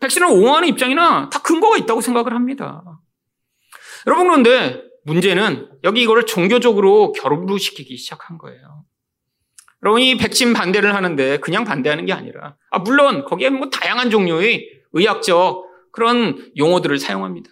백신을 0.01 0.27
옹호하는 0.29 0.69
입장이나 0.69 1.31
다 1.31 1.41
근거가 1.41 1.77
있다고 1.79 2.01
생각을 2.01 2.35
합니다. 2.35 2.83
여러분 4.07 4.29
그런데 4.29 4.83
문제는 5.05 5.69
여기 5.85 6.03
이거를 6.03 6.27
종교적으로 6.27 7.13
결합 7.13 7.41
시키기 7.59 7.97
시작한 7.97 8.39
거예요. 8.39 8.85
여러분 9.83 10.01
이 10.01 10.17
백신 10.17 10.53
반대를 10.53 10.95
하는데 10.95 11.39
그냥 11.39 11.65
반대하는 11.65 12.07
게 12.07 12.13
아니라 12.13 12.57
아 12.71 12.79
물론 12.79 13.25
거기에 13.25 13.51
뭐 13.51 13.71
다양한 13.71 14.11
종류의 14.11 14.69
의학적 14.93 15.65
그런 15.93 16.51
용어들을 16.57 16.99
사용합니다. 16.99 17.51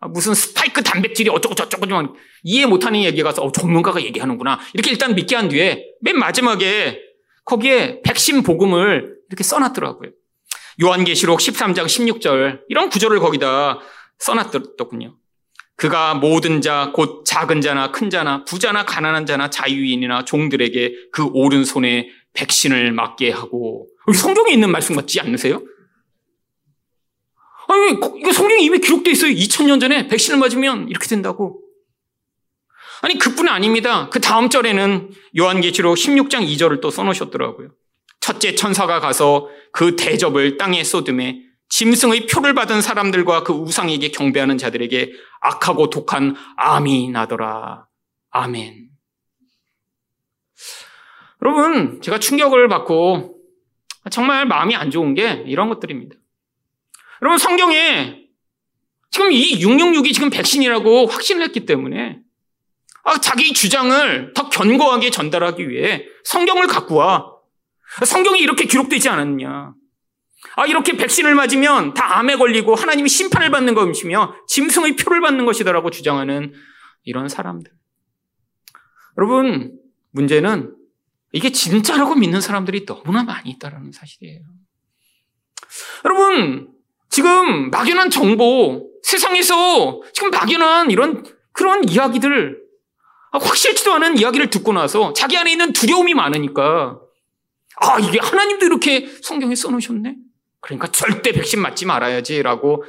아, 0.00 0.08
무슨 0.08 0.34
스파이크 0.34 0.82
단백질이 0.82 1.30
어쩌고 1.30 1.54
저쩌고 1.54 1.86
좀 1.86 2.14
이해 2.42 2.66
못하는 2.66 3.02
얘기 3.02 3.22
가서 3.22 3.42
어, 3.42 3.52
전문가가 3.52 4.02
얘기하는구나 4.02 4.58
이렇게 4.74 4.90
일단 4.90 5.14
믿게 5.14 5.36
한 5.36 5.48
뒤에 5.48 5.84
맨 6.02 6.18
마지막에 6.18 7.00
거기에 7.44 8.02
백신 8.02 8.42
복음을 8.42 9.16
이렇게 9.30 9.42
써놨더라고요. 9.42 10.10
요한계시록 10.82 11.38
13장 11.38 11.86
16절 11.86 12.60
이런 12.68 12.90
구절을 12.90 13.20
거기다 13.20 13.80
써놨더군요. 14.18 15.16
그가 15.76 16.14
모든 16.14 16.62
자, 16.62 16.90
곧 16.94 17.24
작은 17.24 17.60
자나 17.60 17.92
큰 17.92 18.08
자나 18.08 18.44
부자나 18.44 18.84
가난한 18.84 19.26
자나 19.26 19.50
자유인이나 19.50 20.24
종들에게 20.24 20.94
그 21.12 21.26
오른손에 21.32 22.08
백신을 22.32 22.92
맞게 22.92 23.30
하고 23.30 23.86
성경에 24.14 24.52
있는 24.52 24.70
말씀 24.70 24.94
같지 24.96 25.20
않으세요? 25.20 25.62
아니, 27.68 27.92
이거 27.92 28.32
성경에 28.32 28.62
이미 28.62 28.78
기록되어 28.78 29.12
있어요. 29.12 29.32
2000년 29.32 29.80
전에 29.80 30.06
백신을 30.08 30.38
맞으면 30.38 30.88
이렇게 30.88 31.06
된다고. 31.08 31.60
아니, 33.02 33.18
그뿐 33.18 33.48
아닙니다. 33.48 34.08
그 34.08 34.20
다음 34.20 34.48
절에는 34.48 35.10
요한계시록 35.38 35.96
16장 35.96 36.46
2절을 36.46 36.80
또 36.80 36.90
써놓으셨더라고요. 36.90 37.70
첫째 38.26 38.56
천사가 38.56 38.98
가서 38.98 39.48
그 39.70 39.94
대접을 39.94 40.56
땅에 40.56 40.82
쏟음에 40.82 41.42
짐승의 41.68 42.26
표를 42.26 42.54
받은 42.54 42.82
사람들과 42.82 43.44
그 43.44 43.52
우상에게 43.52 44.10
경배하는 44.10 44.58
자들에게 44.58 45.12
악하고 45.42 45.90
독한 45.90 46.34
암이 46.56 47.10
나더라. 47.10 47.86
아멘. 48.30 48.88
여러분, 51.40 52.02
제가 52.02 52.18
충격을 52.18 52.66
받고 52.66 53.38
정말 54.10 54.44
마음이 54.44 54.74
안 54.74 54.90
좋은 54.90 55.14
게 55.14 55.44
이런 55.46 55.68
것들입니다. 55.68 56.16
여러분, 57.22 57.38
성경에 57.38 58.24
지금 59.12 59.30
이 59.30 59.60
666이 59.60 60.12
지금 60.12 60.30
백신이라고 60.30 61.06
확신을 61.06 61.44
했기 61.44 61.64
때문에 61.64 62.18
아, 63.04 63.20
자기 63.20 63.52
주장을 63.52 64.32
더 64.34 64.48
견고하게 64.48 65.10
전달하기 65.10 65.68
위해 65.68 66.04
성경을 66.24 66.66
갖고 66.66 66.96
와. 66.96 67.35
성경이 68.04 68.40
이렇게 68.40 68.66
기록되지 68.66 69.08
않았느냐. 69.08 69.74
아, 70.56 70.66
이렇게 70.66 70.96
백신을 70.96 71.34
맞으면 71.34 71.94
다 71.94 72.18
암에 72.18 72.36
걸리고 72.36 72.74
하나님이 72.74 73.08
심판을 73.08 73.50
받는 73.50 73.74
것이며 73.74 74.34
짐승의 74.48 74.96
표를 74.96 75.20
받는 75.20 75.44
것이다라고 75.44 75.90
주장하는 75.90 76.52
이런 77.04 77.28
사람들. 77.28 77.70
여러분, 79.18 79.78
문제는 80.12 80.74
이게 81.32 81.50
진짜라고 81.50 82.14
믿는 82.14 82.40
사람들이 82.40 82.86
너무나 82.86 83.22
많이 83.24 83.50
있다는 83.50 83.92
사실이에요. 83.92 84.40
여러분, 86.04 86.68
지금 87.10 87.70
막연한 87.70 88.10
정보, 88.10 88.90
세상에서 89.02 90.02
지금 90.12 90.30
막연한 90.30 90.90
이런 90.90 91.24
그런 91.52 91.88
이야기들, 91.88 92.60
확실치도 93.32 93.92
않은 93.94 94.18
이야기를 94.18 94.50
듣고 94.50 94.72
나서 94.72 95.12
자기 95.12 95.36
안에 95.36 95.52
있는 95.52 95.72
두려움이 95.72 96.14
많으니까, 96.14 96.98
아, 97.76 97.98
이게 97.98 98.18
하나님도 98.18 98.66
이렇게 98.66 99.06
성경에 99.22 99.54
써놓으셨네? 99.54 100.16
그러니까 100.60 100.88
절대 100.88 101.32
백신 101.32 101.60
맞지 101.60 101.86
말아야지라고 101.86 102.84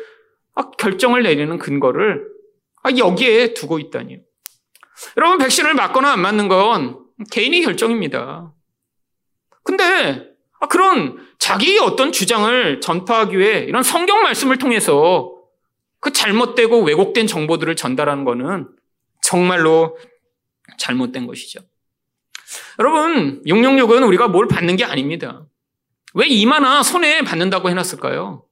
아, 0.55 0.71
결정을 0.71 1.23
내리는 1.23 1.57
근거를 1.57 2.25
아, 2.83 2.89
여기에 2.97 3.53
두고 3.53 3.79
있다니요. 3.79 4.19
여러분, 5.17 5.37
백신을 5.37 5.73
맞거나 5.73 6.13
안 6.13 6.21
맞는 6.21 6.47
건 6.47 7.05
개인의 7.31 7.61
결정입니다. 7.63 8.53
근데 9.63 10.27
아, 10.59 10.67
그런 10.67 11.17
자기의 11.39 11.79
어떤 11.79 12.11
주장을 12.11 12.81
전파하기 12.81 13.37
위해 13.37 13.59
이런 13.59 13.83
성경 13.83 14.23
말씀을 14.23 14.57
통해서 14.57 15.33
그 15.99 16.11
잘못되고 16.13 16.83
왜곡된 16.83 17.27
정보들을 17.27 17.75
전달하는 17.75 18.23
것은 18.23 18.69
정말로 19.21 19.97
잘못된 20.77 21.27
것이죠. 21.27 21.59
여러분, 22.79 23.41
666은 23.45 24.07
우리가 24.07 24.27
뭘 24.27 24.47
받는 24.47 24.75
게 24.75 24.83
아닙니다. 24.83 25.45
왜 26.13 26.27
이마나 26.27 26.83
손에 26.83 27.21
받는다고 27.23 27.69
해놨을까요? 27.69 28.43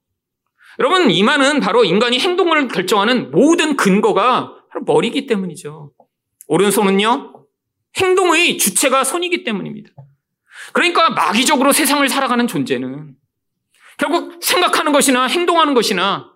여러분, 0.80 1.10
이마는 1.10 1.60
바로 1.62 1.86
인간이 1.86 2.20
행동을 2.20 2.68
결정하는 2.68 3.32
모든 3.32 3.76
근거가 3.76 4.56
바로 4.70 4.84
머리이기 4.86 5.26
때문이죠. 5.28 5.92
오른손은요, 6.48 7.46
행동의 7.98 8.58
주체가 8.58 9.04
손이기 9.04 9.44
때문입니다. 9.44 9.90
그러니까 10.74 11.10
마귀적으로 11.12 11.72
세상을 11.72 12.08
살아가는 12.10 12.48
존재는 12.48 13.16
결국 13.98 14.40
생각하는 14.42 14.92
것이나 14.92 15.28
행동하는 15.28 15.74
것이나 15.74 16.32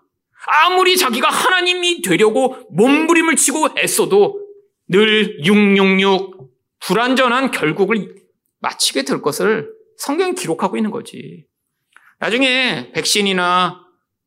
아무리 0.48 0.95
자기가 0.95 1.30
하나님이 1.30 2.02
되려고 2.02 2.56
몸부림을 2.72 3.36
치고 3.36 3.69
애써도 3.78 4.39
늘 4.88 5.43
666 5.43 6.38
불완전한 6.80 7.52
결국을 7.52 8.15
마치게 8.60 9.04
될 9.04 9.22
것을 9.22 9.72
성경이 9.98 10.36
기록하고 10.36 10.78
있는 10.78 10.92
거지. 10.92 11.46
나중에 12.20 12.92
백신이나 12.94 13.82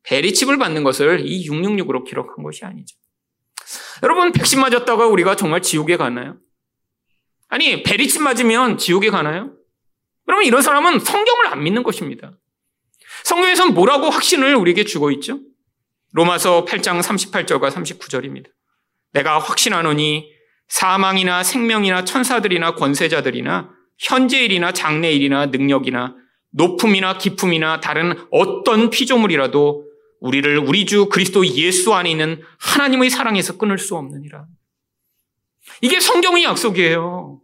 베리칩을 0.05 0.59
받는 0.59 0.85
것을 0.85 1.21
이 1.25 1.49
666으로 1.49 2.05
기록한 2.05 2.43
것이 2.43 2.65
아니죠. 2.65 2.97
여러분, 4.03 4.33
백신 4.33 4.61
맞았다가 4.61 5.07
우리가 5.07 5.37
정말 5.37 5.63
지옥에 5.63 5.97
가나요? 5.97 6.37
아니, 7.49 7.83
베리칩 7.83 8.23
맞으면 8.23 8.79
지옥에 8.79 9.11
가나요? 9.11 9.55
그러면 10.27 10.45
이런 10.47 10.63
사람은 10.63 11.01
성경을 11.01 11.47
안 11.49 11.63
믿는 11.63 11.83
것입니다. 11.83 12.33
성경에서는 13.25 13.75
뭐라고 13.75 14.11
확신을 14.11 14.57
우리에게 14.57 14.85
주고 14.85 15.11
있죠? 15.13 15.41
로마서 16.13 16.65
8장 16.65 17.01
38절과 17.03 17.71
39절입니다. 17.71 18.51
내가 19.13 19.39
확신하노니 19.39 20.33
사망이나 20.69 21.43
생명이나 21.43 22.05
천사들이나 22.05 22.75
권세자들이나 22.75 23.71
현재일이나 23.99 24.73
장래일이나 24.73 25.47
능력이나 25.47 26.17
높음이나 26.51 27.19
기품이나 27.19 27.81
다른 27.81 28.15
어떤 28.31 28.91
피조물이라도 28.91 29.87
우리를 30.21 30.59
우리 30.59 30.87
주 30.87 31.09
그리스도 31.09 31.47
예수 31.47 31.95
안에 31.95 32.11
있는 32.11 32.43
하나님의 32.59 33.11
사랑에서 33.11 33.59
끊을 33.59 33.79
수 33.79 33.97
없느니라. 33.97 34.47
이게 35.81 35.99
성경의 35.99 36.45
약속이에요. 36.45 37.41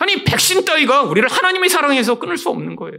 아니, 0.00 0.24
백신 0.24 0.64
따위가 0.64 1.02
우리를 1.02 1.28
하나님의 1.28 1.68
사랑에서 1.68 2.18
끊을 2.18 2.36
수 2.36 2.48
없는 2.50 2.76
거예요. 2.76 2.98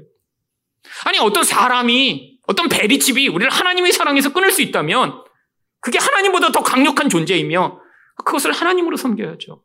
아니, 1.05 1.19
어떤 1.19 1.43
사람이, 1.43 2.39
어떤 2.47 2.69
베리집이 2.69 3.27
우리를 3.27 3.51
하나님의 3.51 3.91
사랑에서 3.91 4.31
끊을 4.31 4.51
수 4.51 4.61
있다면 4.61 5.23
그게 5.81 5.97
하나님보다 5.97 6.51
더 6.51 6.61
강력한 6.61 7.09
존재이며 7.09 7.79
그것을 8.25 8.51
하나님으로 8.51 8.97
섬겨야죠. 8.97 9.63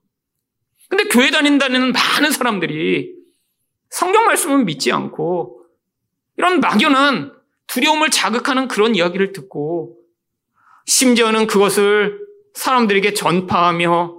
근데 0.88 1.04
교회 1.04 1.30
다닌다는 1.30 1.92
많은 1.92 2.30
사람들이 2.30 3.14
성경 3.90 4.26
말씀은 4.26 4.64
믿지 4.64 4.92
않고 4.92 5.64
이런 6.36 6.60
막연한 6.60 7.32
두려움을 7.66 8.10
자극하는 8.10 8.68
그런 8.68 8.94
이야기를 8.94 9.32
듣고 9.32 9.98
심지어는 10.86 11.46
그것을 11.46 12.20
사람들에게 12.54 13.14
전파하며 13.14 14.18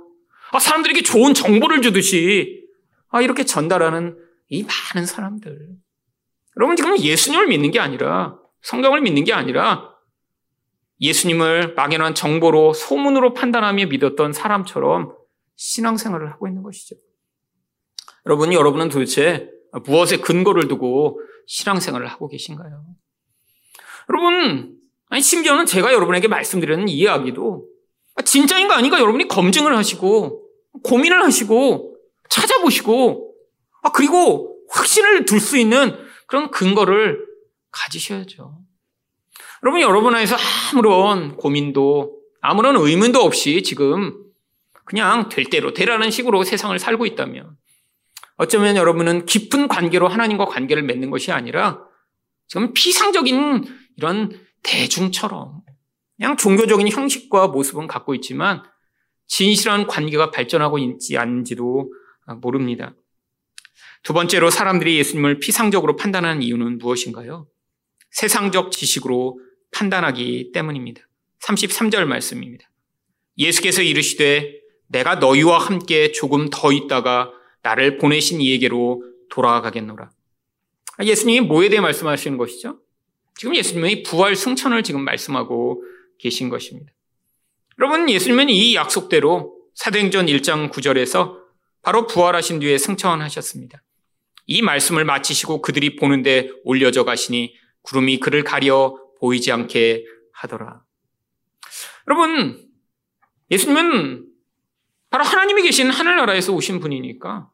아, 0.51 0.59
사람들에게 0.59 1.01
좋은 1.01 1.33
정보를 1.33 1.81
주듯이 1.81 2.65
아, 3.09 3.21
이렇게 3.21 3.45
전달하는 3.45 4.17
이 4.49 4.63
많은 4.63 5.05
사람들. 5.05 5.69
여러분 6.57 6.75
지금 6.75 6.97
예수님을 6.97 7.47
믿는 7.47 7.71
게 7.71 7.79
아니라 7.79 8.37
성경을 8.61 9.01
믿는 9.01 9.23
게 9.23 9.33
아니라 9.33 9.94
예수님을 11.01 11.73
막연한 11.75 12.15
정보로 12.15 12.73
소문으로 12.73 13.33
판단하며 13.33 13.87
믿었던 13.87 14.33
사람처럼 14.33 15.13
신앙생활을 15.55 16.31
하고 16.31 16.47
있는 16.47 16.63
것이죠. 16.63 16.95
여러분, 18.25 18.53
여러분은 18.53 18.89
도대체 18.89 19.49
무엇에 19.85 20.17
근거를 20.17 20.67
두고 20.67 21.21
신앙생활을 21.47 22.07
하고 22.07 22.27
계신가요? 22.27 22.85
여러분, 24.09 24.77
아니, 25.09 25.21
심지어는 25.21 25.65
제가 25.65 25.93
여러분에게 25.93 26.27
말씀드리는 26.27 26.87
이 26.87 26.93
이야기도 26.93 27.67
진짜인가 28.23 28.77
아닌가 28.77 28.99
여러분이 28.99 29.27
검증을 29.27 29.75
하시고 29.75 30.43
고민을 30.83 31.21
하시고 31.23 31.97
찾아보시고 32.29 33.35
아, 33.83 33.91
그리고 33.91 34.57
확신을 34.69 35.25
둘 35.25 35.39
수 35.39 35.57
있는 35.57 35.95
그런 36.27 36.49
근거를 36.49 37.23
가지셔야죠. 37.71 38.64
여러분, 39.65 39.81
여러분 39.81 40.13
안에서 40.13 40.35
아무런 40.73 41.37
고민도 41.37 42.21
아무런 42.39 42.75
의문도 42.75 43.19
없이 43.19 43.63
지금 43.63 44.15
그냥 44.85 45.27
될 45.27 45.45
대로 45.45 45.73
되라는 45.73 46.11
식으로 46.11 46.43
세상을 46.43 46.77
살고 46.77 47.07
있다면 47.07 47.57
어쩌면 48.35 48.75
여러분은 48.75 49.25
깊은 49.25 49.67
관계로 49.67 50.07
하나님과 50.07 50.45
관계를 50.45 50.83
맺는 50.83 51.09
것이 51.09 51.31
아니라 51.31 51.83
지금 52.47 52.73
피상적인 52.73 53.65
이런 53.97 54.39
대중처럼 54.61 55.61
그냥 56.15 56.37
종교적인 56.37 56.87
형식과 56.87 57.47
모습은 57.47 57.87
갖고 57.87 58.13
있지만 58.13 58.61
진실한 59.25 59.87
관계가 59.87 60.29
발전하고 60.29 60.77
있지 60.77 61.17
않은지도 61.17 61.91
모릅니다. 62.39 62.93
두 64.03 64.13
번째로 64.13 64.51
사람들이 64.51 64.99
예수님을 64.99 65.39
피상적으로 65.39 65.95
판단하는 65.95 66.43
이유는 66.43 66.77
무엇인가요? 66.77 67.47
세상적 68.11 68.71
지식으로 68.71 69.39
판단하기 69.71 70.51
때문입니다. 70.53 71.01
33절 71.43 72.05
말씀입니다. 72.05 72.69
예수께서 73.37 73.81
이르시되 73.81 74.61
내가 74.87 75.15
너희와 75.15 75.57
함께 75.57 76.11
조금 76.11 76.49
더 76.49 76.71
있다가 76.71 77.31
나를 77.61 77.97
보내신 77.97 78.41
이에게로 78.41 79.03
돌아가겠노라. 79.29 80.09
예수님이 81.03 81.41
뭐에 81.41 81.69
대해 81.69 81.81
말씀하시는 81.81 82.37
것이죠? 82.37 82.79
지금 83.35 83.55
예수님의 83.55 84.03
부활 84.03 84.35
승천을 84.35 84.83
지금 84.83 85.03
말씀하고 85.03 85.83
계신 86.17 86.49
것입니다. 86.49 86.93
여러분, 87.79 88.09
예수님은 88.09 88.49
이 88.49 88.75
약속대로 88.75 89.53
사도행전 89.73 90.27
1장 90.27 90.71
9절에서 90.71 91.37
바로 91.81 92.07
부활하신 92.07 92.59
뒤에 92.59 92.77
승천하셨습니다. 92.77 93.83
이 94.47 94.61
말씀을 94.61 95.03
마치시고 95.03 95.61
그들이 95.61 95.97
보는데 95.97 96.49
올려져 96.63 97.03
가시니 97.03 97.55
구름이 97.81 98.19
그를 98.19 98.43
가려 98.43 98.97
보이지 99.25 99.51
않게 99.51 100.05
하더라. 100.33 100.83
여러분, 102.07 102.63
예수님은 103.49 104.27
바로 105.09 105.23
하나님이 105.23 105.63
계신 105.63 105.89
하늘나라에서 105.89 106.53
오신 106.53 106.79
분이니까 106.79 107.49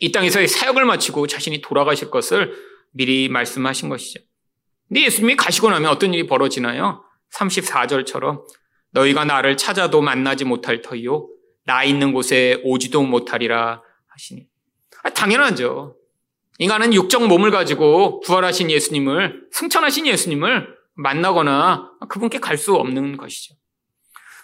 이 0.00 0.12
땅에서의 0.12 0.46
사역을 0.46 0.84
마치고 0.84 1.26
자신이 1.26 1.60
돌아가실 1.62 2.10
것을 2.10 2.54
미리 2.92 3.28
말씀하신 3.28 3.88
것이죠. 3.88 4.20
근데 4.86 5.02
예수님이 5.02 5.34
가시고 5.34 5.68
나면 5.70 5.90
어떤 5.90 6.14
일이 6.14 6.26
벌어지나요? 6.26 7.04
34절처럼 7.32 8.44
너희가 8.92 9.24
나를 9.24 9.56
찾아도 9.56 10.00
만나지 10.00 10.44
못할 10.44 10.80
터이요. 10.80 11.28
나 11.64 11.82
있는 11.82 12.12
곳에 12.12 12.60
오지도 12.64 13.02
못하리라 13.02 13.82
하시니. 14.06 14.46
아, 15.02 15.10
당연하죠. 15.10 15.96
인간은 16.58 16.92
육적 16.92 17.26
몸을 17.26 17.50
가지고 17.50 18.20
부활하신 18.20 18.70
예수님을, 18.70 19.46
승천하신 19.52 20.06
예수님을 20.08 20.68
만나거나 20.94 21.92
그분께 22.08 22.38
갈 22.40 22.58
수 22.58 22.74
없는 22.74 23.16
것이죠. 23.16 23.54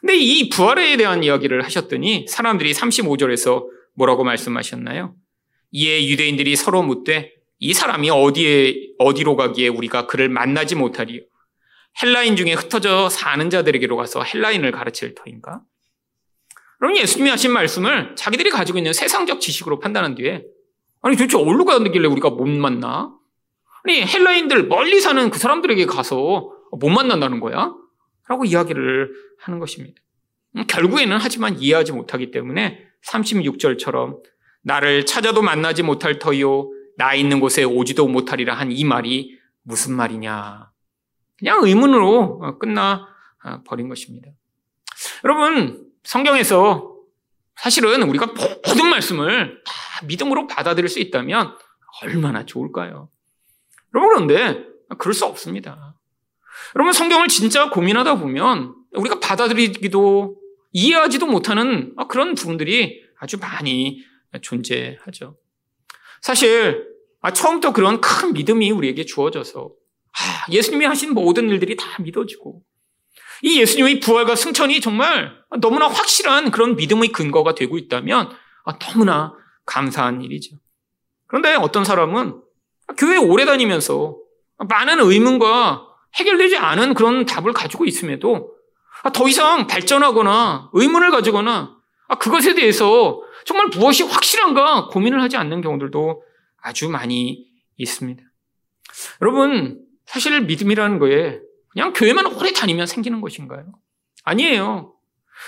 근데 0.01 0.17
이 0.17 0.49
부활에 0.49 0.97
대한 0.97 1.25
이야기를 1.25 1.65
하셨더니 1.65 2.27
사람들이 2.29 2.73
35절에서 2.73 3.65
뭐라고 3.95 4.23
말씀하셨나요? 4.23 5.15
이에 5.73 6.07
유대인들이 6.07 6.55
서로 6.57 6.83
묻되 6.83 7.33
이 7.59 7.73
사람이 7.73 8.11
어디에, 8.11 8.75
어디로 8.99 9.35
가기에 9.37 9.69
우리가 9.69 10.07
그를 10.07 10.29
만나지 10.29 10.77
못하리요? 10.77 11.23
헬라인 12.03 12.37
중에 12.37 12.53
흩어져 12.53 13.09
사는 13.09 13.51
자들에게로 13.51 13.97
가서 13.97 14.23
헬라인을 14.23 14.71
가르칠 14.73 15.15
터인가? 15.15 15.62
그럼 16.79 16.97
예수님이 16.97 17.31
하신 17.31 17.53
말씀을 17.53 18.15
자기들이 18.15 18.51
가지고 18.51 18.79
있는 18.79 18.93
세상적 18.93 19.41
지식으로 19.41 19.81
판단한 19.81 20.15
뒤에 20.15 20.45
아니 21.05 21.16
도대체 21.16 21.36
어디로 21.36 21.64
가길래 21.66 22.09
우리가 22.09 22.30
못 22.30 22.48
만나? 22.48 23.14
아니 23.84 24.02
헬라인들 24.02 24.68
멀리 24.68 25.00
사는 25.00 25.30
그 25.30 25.38
사람들에게 25.38 25.84
가서 25.84 26.50
못 26.72 26.88
만난다는 26.88 27.40
거야? 27.40 27.74
라고 28.26 28.46
이야기를 28.46 29.12
하는 29.38 29.59
것입니다. 29.59 30.00
결국에는 30.66 31.18
하지만 31.20 31.59
이해하지 31.59 31.92
못하기 31.92 32.30
때문에 32.30 32.86
36절처럼 33.07 34.22
나를 34.62 35.05
찾아도 35.05 35.42
만나지 35.42 35.82
못할 35.82 36.18
터요 36.18 36.70
나 36.96 37.12
있는 37.14 37.38
곳에 37.38 37.64
오지도 37.64 38.09
못하리라 38.09 38.55
한 38.55 38.70
이 38.70 38.82
말이 38.84 39.36
무슨 39.62 39.94
말이냐. 39.94 40.70
그냥 41.38 41.61
의문으로 41.62 42.59
끝나 42.59 43.07
버린 43.66 43.90
것입니다. 43.90 44.30
여러분, 45.24 45.84
성경에서 46.05 46.94
사실은 47.57 48.02
우리가 48.05 48.26
모든 48.26 48.88
말씀을 48.88 49.62
다 49.66 49.72
믿음으로 50.05 50.47
받아들일 50.47 50.88
수 50.88 50.99
있다면 50.99 51.57
얼마나 52.03 52.45
좋을까요? 52.45 53.09
여러분, 53.95 54.26
그런데 54.26 54.66
그럴 54.99 55.14
수 55.14 55.24
없습니다. 55.24 55.97
여러분, 56.74 56.92
성경을 56.92 57.28
진짜 57.28 57.70
고민하다 57.70 58.16
보면 58.18 58.74
우리가 58.92 59.20
받아들이기도 59.20 60.36
이해하지도 60.72 61.26
못하는 61.26 61.95
그런 62.09 62.34
부분들이 62.34 63.03
아주 63.18 63.38
많이 63.38 64.03
존재하죠. 64.42 65.36
사실 66.20 66.95
아, 67.20 67.32
처음부터 67.32 67.72
그런 67.72 68.01
큰 68.01 68.32
믿음이 68.32 68.70
우리에게 68.70 69.05
주어져서 69.05 69.70
아, 69.70 70.53
예수님이 70.53 70.84
하신 70.84 71.14
모든 71.14 71.49
일들이 71.49 71.76
다 71.76 71.86
믿어지고 72.03 72.62
이 73.42 73.61
예수님의 73.61 74.01
부활과 74.01 74.34
승천이 74.36 74.80
정말 74.80 75.32
너무나 75.61 75.86
확실한 75.86 76.51
그런 76.51 76.76
믿음의 76.76 77.12
근거가 77.12 77.55
되고 77.55 77.78
있다면 77.78 78.30
아, 78.64 78.78
너무나 78.78 79.32
감사한 79.67 80.23
일이죠. 80.23 80.57
그런데 81.27 81.55
어떤 81.55 81.85
사람은 81.85 82.41
교회 82.99 83.17
오래 83.17 83.45
다니면서 83.45 84.17
많은 84.69 85.01
의문과 85.01 85.89
해결되지 86.15 86.57
않은 86.57 86.95
그런 86.95 87.27
답을 87.27 87.53
가지고 87.53 87.85
있음에도 87.87 88.55
더 89.12 89.29
이상 89.29 89.67
발전하거나 89.67 90.71
의문을 90.73 91.11
가지거나 91.11 91.77
그것에 92.21 92.55
대해서 92.55 93.23
정말 93.45 93.69
무엇이 93.69 94.03
확실한가 94.03 94.89
고민을 94.89 95.21
하지 95.21 95.37
않는 95.37 95.61
경우들도 95.61 96.23
아주 96.62 96.89
많이 96.89 97.47
있습니다. 97.77 98.23
여러분, 99.21 99.81
사실 100.07 100.41
믿음이라는 100.43 100.99
거에 100.99 101.41
그냥 101.71 101.93
교회만 101.93 102.27
오래 102.27 102.53
다니면 102.53 102.87
생기는 102.87 103.21
것인가요? 103.21 103.73
아니에요. 104.23 104.95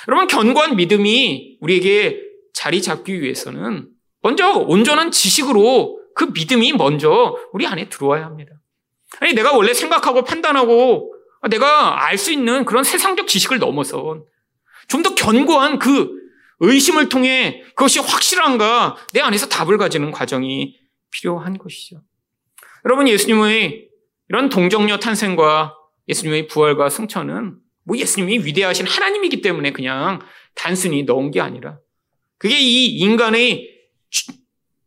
여러분, 0.09 0.27
견고한 0.27 0.77
믿음이 0.77 1.59
우리에게 1.61 2.21
자리 2.53 2.83
잡기 2.83 3.23
위해서는 3.23 3.89
먼저 4.23 4.51
온전한 4.53 5.11
지식으로 5.11 6.01
그 6.14 6.25
믿음이 6.25 6.73
먼저 6.73 7.37
우리 7.53 7.67
안에 7.67 7.89
들어와야 7.89 8.25
합니다. 8.25 8.53
아니, 9.21 9.35
내가 9.35 9.53
원래 9.53 9.73
생각하고 9.75 10.25
판단하고 10.25 11.12
내가 11.51 12.07
알 12.07 12.19
수 12.19 12.33
있는 12.33 12.64
그런 12.64 12.83
세상적 12.83 13.29
지식을 13.29 13.59
넘어서 13.59 14.25
좀더 14.89 15.14
견고한 15.14 15.79
그 15.79 16.11
의심을 16.61 17.09
통해 17.09 17.62
그것이 17.75 18.01
확실한가 18.01 18.97
내 19.12 19.21
안에서 19.21 19.49
답을 19.49 19.79
가지는 19.79 20.11
과정이 20.11 20.79
필요한 21.11 21.59
것이죠. 21.59 22.03
여러분 22.85 23.09
예수님의 23.09 23.89
이런 24.29 24.49
동정녀 24.49 24.99
탄생과 24.99 25.75
예수님의 26.09 26.49
부활과 26.49 26.89
승천은 26.89 27.59
뭐 27.85 27.97
예수님이 27.97 28.45
위대하신 28.45 28.87
하나님이기 28.87 29.43
때문에 29.43 29.73
그냥 29.73 30.21
단순히 30.55 31.03
넣은 31.05 31.31
게 31.31 31.41
아니라 31.41 31.79
그게 32.39 32.59
이 32.59 32.97
인간의 32.99 33.76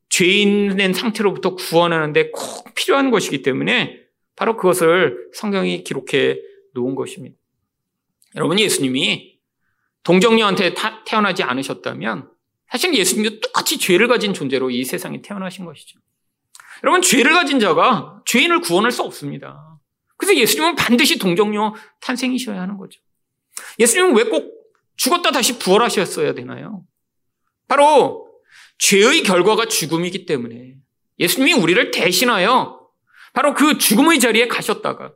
죄인된 0.10 0.94
상태로부터 0.94 1.56
구원하는데 1.56 2.32
꼭 2.32 2.74
필요한 2.76 3.12
것이기 3.12 3.42
때문에 3.42 4.02
바로 4.36 4.58
그것을 4.58 5.30
성경이 5.34 5.84
기록해 5.84 6.40
놓은 6.74 6.96
것입니다. 6.96 7.36
여러분 8.36 8.60
예수님이 8.60 9.40
동정녀한테 10.04 10.74
태어나지 11.06 11.44
않으셨다면 11.44 12.30
사실 12.72 12.94
예수님도 12.96 13.40
똑같이 13.42 13.78
죄를 13.78 14.08
가진 14.08 14.34
존재로 14.34 14.70
이 14.70 14.84
세상에 14.84 15.22
태어나신 15.22 15.66
것이죠. 15.66 16.00
여러분 16.84 17.02
죄를 17.02 17.34
가진 17.34 17.60
자가 17.60 18.22
죄인을 18.26 18.62
구원할 18.62 18.92
수 18.92 19.04
없습니다. 19.04 19.80
그래서 20.18 20.38
예수님은 20.38 20.76
반드시 20.76 21.18
동정녀 21.18 21.74
탄생이셔야 22.02 22.62
하는 22.62 22.78
거죠. 22.78 23.02
예수님은 23.80 24.16
왜 24.16 24.24
꼭 24.24 24.60
죽었다 25.00 25.32
다시 25.32 25.58
부활하셨어야 25.60 26.34
되나요? 26.34 26.84
바로 27.70 28.29
죄의 28.80 29.24
결과가 29.24 29.68
죽음이기 29.68 30.26
때문에 30.26 30.76
예수님이 31.20 31.54
우리를 31.54 31.92
대신하여 31.92 32.80
바로 33.34 33.54
그 33.54 33.78
죽음의 33.78 34.20
자리에 34.20 34.48
가셨다가 34.48 35.14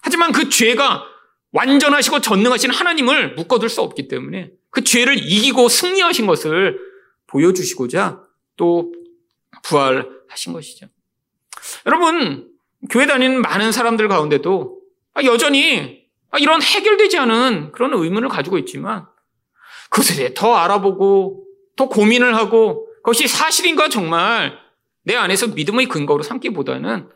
하지만 0.00 0.32
그 0.32 0.48
죄가 0.48 1.04
완전하시고 1.52 2.20
전능하신 2.20 2.70
하나님을 2.70 3.34
묶어둘 3.34 3.68
수 3.68 3.82
없기 3.82 4.08
때문에 4.08 4.52
그 4.70 4.82
죄를 4.82 5.18
이기고 5.18 5.68
승리하신 5.68 6.26
것을 6.26 6.78
보여주시고자 7.26 8.22
또 8.56 8.92
부활하신 9.62 10.52
것이죠. 10.52 10.86
여러분, 11.86 12.50
교회 12.90 13.06
다니는 13.06 13.42
많은 13.42 13.70
사람들 13.70 14.08
가운데도 14.08 14.80
여전히 15.24 16.06
이런 16.38 16.62
해결되지 16.62 17.18
않은 17.18 17.72
그런 17.72 17.92
의문을 17.92 18.28
가지고 18.28 18.58
있지만 18.58 19.06
그것에 19.90 20.16
대해 20.16 20.34
더 20.34 20.54
알아보고 20.54 21.44
더 21.76 21.88
고민을 21.88 22.34
하고 22.34 22.88
그것이 23.02 23.28
사실인가 23.28 23.88
정말 23.88 24.58
내 25.04 25.16
안에서 25.16 25.48
믿음의 25.48 25.86
근거로 25.86 26.22
삼기보다는 26.22 27.08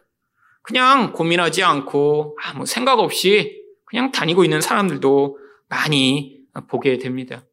그냥 0.63 1.13
고민하지 1.13 1.63
않고 1.63 2.37
아무 2.43 2.67
생각 2.67 2.99
없이 2.99 3.63
그냥 3.85 4.11
다니고 4.11 4.43
있는 4.45 4.61
사람들도 4.61 5.39
많이 5.69 6.41
보게 6.69 6.99
됩니다. 6.99 7.45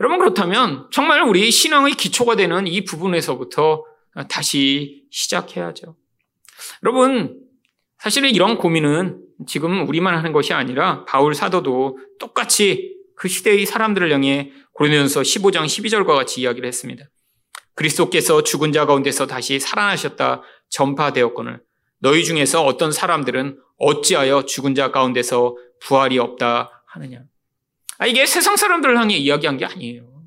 여러분 0.00 0.18
그렇다면 0.18 0.88
정말 0.90 1.22
우리 1.22 1.50
신앙의 1.50 1.92
기초가 1.94 2.36
되는 2.36 2.66
이 2.66 2.84
부분에서부터 2.84 3.84
다시 4.28 5.04
시작해야죠. 5.10 5.96
여러분 6.82 7.38
사실은 7.98 8.30
이런 8.30 8.56
고민은 8.56 9.22
지금 9.46 9.86
우리만 9.86 10.16
하는 10.16 10.32
것이 10.32 10.54
아니라 10.54 11.04
바울 11.04 11.34
사도도 11.34 11.98
똑같이 12.18 12.96
그 13.14 13.28
시대의 13.28 13.66
사람들을 13.66 14.10
향해 14.10 14.52
고린도전서 14.72 15.20
15장 15.20 15.66
12절과 15.66 16.06
같이 16.06 16.40
이야기를 16.40 16.66
했습니다. 16.66 17.04
그리스도께서 17.80 18.42
죽은 18.42 18.72
자 18.72 18.84
가운데서 18.84 19.26
다시 19.26 19.58
살아나셨다 19.58 20.42
전파되었거늘 20.68 21.62
너희 21.98 22.24
중에서 22.24 22.62
어떤 22.62 22.92
사람들은 22.92 23.58
어찌하여 23.78 24.44
죽은 24.44 24.74
자 24.74 24.90
가운데서 24.90 25.56
부활이 25.80 26.18
없다 26.18 26.84
하느냐. 26.88 27.22
아, 27.96 28.06
이게 28.06 28.26
세상 28.26 28.56
사람들을 28.56 28.98
향해 28.98 29.16
이야기한 29.16 29.56
게 29.56 29.64
아니에요. 29.64 30.24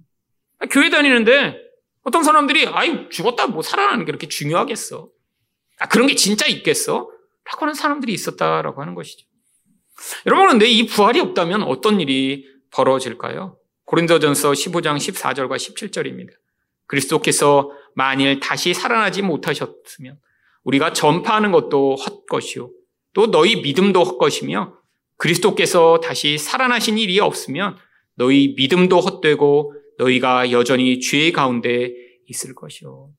아, 0.59 0.65
교회 0.65 0.89
다니는데 0.89 1.55
어떤 2.03 2.23
사람들이 2.23 2.65
아이 2.67 3.07
죽었다 3.09 3.45
뭐 3.45 3.61
살아나는 3.61 4.05
게 4.05 4.05
그렇게 4.05 4.27
중요하겠어. 4.27 5.09
아, 5.77 5.87
그런 5.87 6.07
게 6.07 6.15
진짜 6.15 6.47
있겠어? 6.47 7.09
라고 7.45 7.61
하는 7.61 7.75
사람들이 7.75 8.13
있었다라고 8.13 8.81
하는 8.81 8.95
것이죠. 8.95 9.27
여러분, 10.25 10.47
근데 10.47 10.65
이 10.65 10.87
부활이 10.87 11.19
없다면 11.19 11.63
어떤 11.63 12.01
일이 12.01 12.47
벌어질까요? 12.71 13.57
고린도전서 13.85 14.51
15장 14.53 14.95
14절과 14.97 15.55
17절입니다. 15.57 16.42
그리스도께서 16.87 17.71
만일 17.95 18.39
다시 18.39 18.73
살아나지 18.73 19.21
못하셨으면 19.21 20.17
우리가 20.63 20.93
전파하는 20.93 21.51
것도 21.51 21.95
헛것이요. 21.95 22.69
또 23.13 23.31
너희 23.31 23.61
믿음도 23.61 24.03
헛것이며 24.03 24.75
그리스도께서 25.17 25.99
다시 25.99 26.37
살아나신 26.37 26.97
일이 26.97 27.19
없으면 27.19 27.77
너희 28.15 28.55
믿음도 28.57 28.99
헛되고 28.99 29.73
너희가 29.97 30.51
여전히 30.51 30.99
죄 30.99 31.31
가운데 31.31 31.91
있을 32.27 32.55
것이요. 32.55 33.11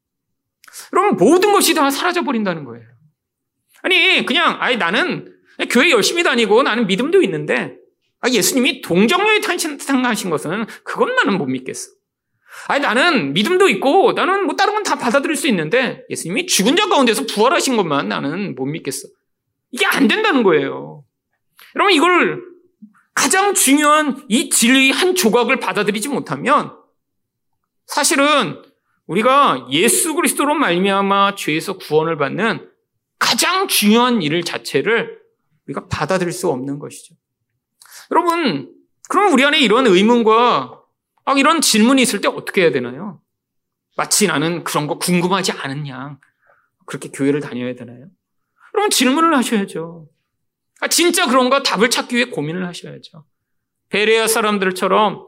그러면 0.91 1.17
모든 1.17 1.53
것이 1.53 1.75
다 1.75 1.91
사라져 1.91 2.23
버린다는 2.23 2.65
거예요. 2.65 2.87
아니 3.83 4.25
그냥 4.27 4.57
아니 4.61 4.77
나는 4.77 5.33
교회 5.71 5.91
열심히 5.91 6.23
다니고 6.23 6.63
나는 6.63 6.87
믿음도 6.87 7.23
있는데 7.23 7.77
아, 8.21 8.29
예수님이 8.29 8.81
동정녀에 8.81 9.41
탄생하신 9.41 10.31
것은 10.31 10.65
나는 11.15 11.39
못 11.39 11.47
믿겠어. 11.47 11.91
아니 12.69 12.81
나는 12.81 13.33
믿음도 13.33 13.69
있고 13.69 14.13
나는 14.13 14.47
뭐 14.47 14.57
다른 14.57 14.75
건 14.75 14.85
다 14.85 14.97
받아들일 14.97 15.37
수 15.37 15.49
있는데 15.49 16.05
예수님이 16.11 16.47
죽은 16.47 16.77
자 16.77 16.89
가운데서 16.89 17.25
부활하신 17.27 17.77
것만 17.77 18.09
나는 18.09 18.55
못 18.55 18.67
믿겠어. 18.67 19.09
이게 19.71 19.87
안 19.87 20.09
된다는 20.09 20.43
거예요. 20.43 21.05
여러분 21.75 21.93
이걸 21.95 22.43
가장 23.15 23.55
중요한 23.55 24.25
이 24.29 24.51
진리의 24.51 24.91
한 24.93 25.15
조각을 25.15 25.59
받아들이지 25.59 26.09
못하면 26.09 26.77
사실은 27.87 28.63
우리가 29.07 29.69
예수 29.71 30.15
그리스도로 30.15 30.55
말미암아 30.55 31.35
죄에서 31.37 31.79
구원을 31.79 32.17
받는 32.17 32.69
가장 33.19 33.69
중요한 33.69 34.23
일 34.23 34.43
자체를 34.43 35.19
우리가 35.67 35.87
받아들일 35.89 36.33
수 36.33 36.49
없는 36.49 36.79
것이죠. 36.79 37.15
여러분, 38.11 38.71
그럼 39.09 39.33
우리 39.33 39.45
안에 39.45 39.61
이런 39.61 39.87
의문과 39.87 40.84
이런 41.37 41.61
질문이 41.61 42.03
있을 42.03 42.21
때 42.21 42.29
어떻게 42.29 42.63
해야 42.63 42.71
되나요? 42.71 43.21
마치 43.97 44.27
나는 44.27 44.65
그런 44.65 44.87
거 44.87 44.99
궁금하지 44.99 45.53
않은 45.53 45.89
양 45.89 46.19
그렇게 46.87 47.09
교회를 47.09 47.41
다녀야 47.41 47.75
되나요? 47.75 48.09
그럼 48.73 48.91
질문을 48.91 49.35
하셔야죠. 49.37 50.09
아, 50.81 50.89
진짜 50.89 51.27
그런가 51.27 51.63
답을 51.63 51.91
찾기 51.91 52.17
위해 52.17 52.25
고민을 52.27 52.67
하셔야죠. 52.67 53.25
베레아 53.89 54.27
사람들처럼 54.27 55.27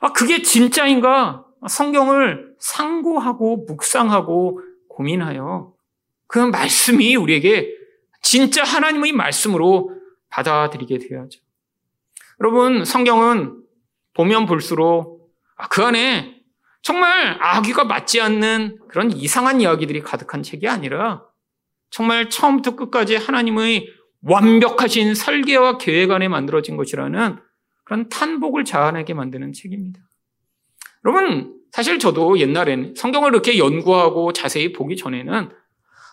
아, 0.00 0.12
그게 0.12 0.42
진짜인가? 0.42 1.44
성경을 1.68 2.54
상고하고 2.60 3.64
묵상하고 3.66 4.60
고민하여 4.88 5.72
그 6.26 6.38
말씀이 6.38 7.16
우리에게 7.16 7.72
진짜 8.22 8.62
하나님의 8.62 9.12
말씀으로 9.12 9.90
받아들이게 10.28 10.98
되어야죠. 10.98 11.40
여러분, 12.40 12.84
성경은 12.84 13.62
보면 14.14 14.46
볼수록 14.46 15.15
아, 15.15 15.15
그 15.70 15.82
안에 15.82 16.36
정말 16.82 17.36
아귀가 17.40 17.84
맞지 17.84 18.20
않는 18.20 18.78
그런 18.88 19.10
이상한 19.10 19.60
이야기들이 19.60 20.02
가득한 20.02 20.42
책이 20.42 20.68
아니라 20.68 21.24
정말 21.90 22.30
처음부터 22.30 22.76
끝까지 22.76 23.16
하나님의 23.16 23.88
완벽하신 24.22 25.14
설계와 25.14 25.78
계획 25.78 26.10
안에 26.10 26.28
만들어진 26.28 26.76
것이라는 26.76 27.38
그런 27.84 28.08
탄복을 28.08 28.64
자아내게 28.64 29.14
만드는 29.14 29.52
책입니다. 29.52 30.00
여러분, 31.04 31.54
사실 31.70 31.98
저도 31.98 32.38
옛날에는 32.38 32.94
성경을 32.96 33.30
이렇게 33.30 33.58
연구하고 33.58 34.32
자세히 34.32 34.72
보기 34.72 34.96
전에는 34.96 35.50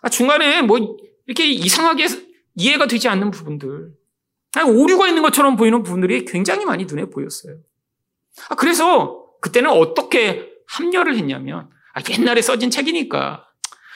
아, 0.02 0.10
중간에 0.10 0.62
뭐 0.62 0.98
이렇게 1.26 1.50
이상하게 1.50 2.08
이해가 2.56 2.88
되지 2.88 3.08
않는 3.08 3.32
부분들, 3.32 3.92
오류가 4.68 5.08
있는 5.08 5.24
것처럼 5.24 5.56
보이는 5.56 5.82
부분들이 5.82 6.26
굉장히 6.26 6.66
많이 6.66 6.86
눈에 6.86 7.06
보였어요. 7.06 7.58
아, 8.50 8.56
그래서 8.56 9.23
그때는 9.44 9.70
어떻게 9.72 10.54
합려를 10.68 11.18
했냐면, 11.18 11.70
아, 11.94 12.00
옛날에 12.10 12.42
써진 12.42 12.70
책이니까. 12.70 13.46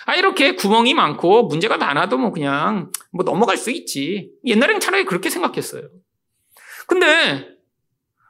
아, 0.05 0.15
이렇게 0.15 0.55
구멍이 0.55 0.93
많고 0.93 1.43
문제가 1.43 1.77
많아도 1.77 2.17
뭐 2.17 2.31
그냥 2.31 2.91
뭐 3.13 3.23
넘어갈 3.23 3.55
수 3.55 3.71
있지. 3.71 4.31
옛날엔 4.45 4.81
차라리 4.81 5.05
그렇게 5.05 5.29
생각했어요. 5.29 5.83
근데 6.85 7.47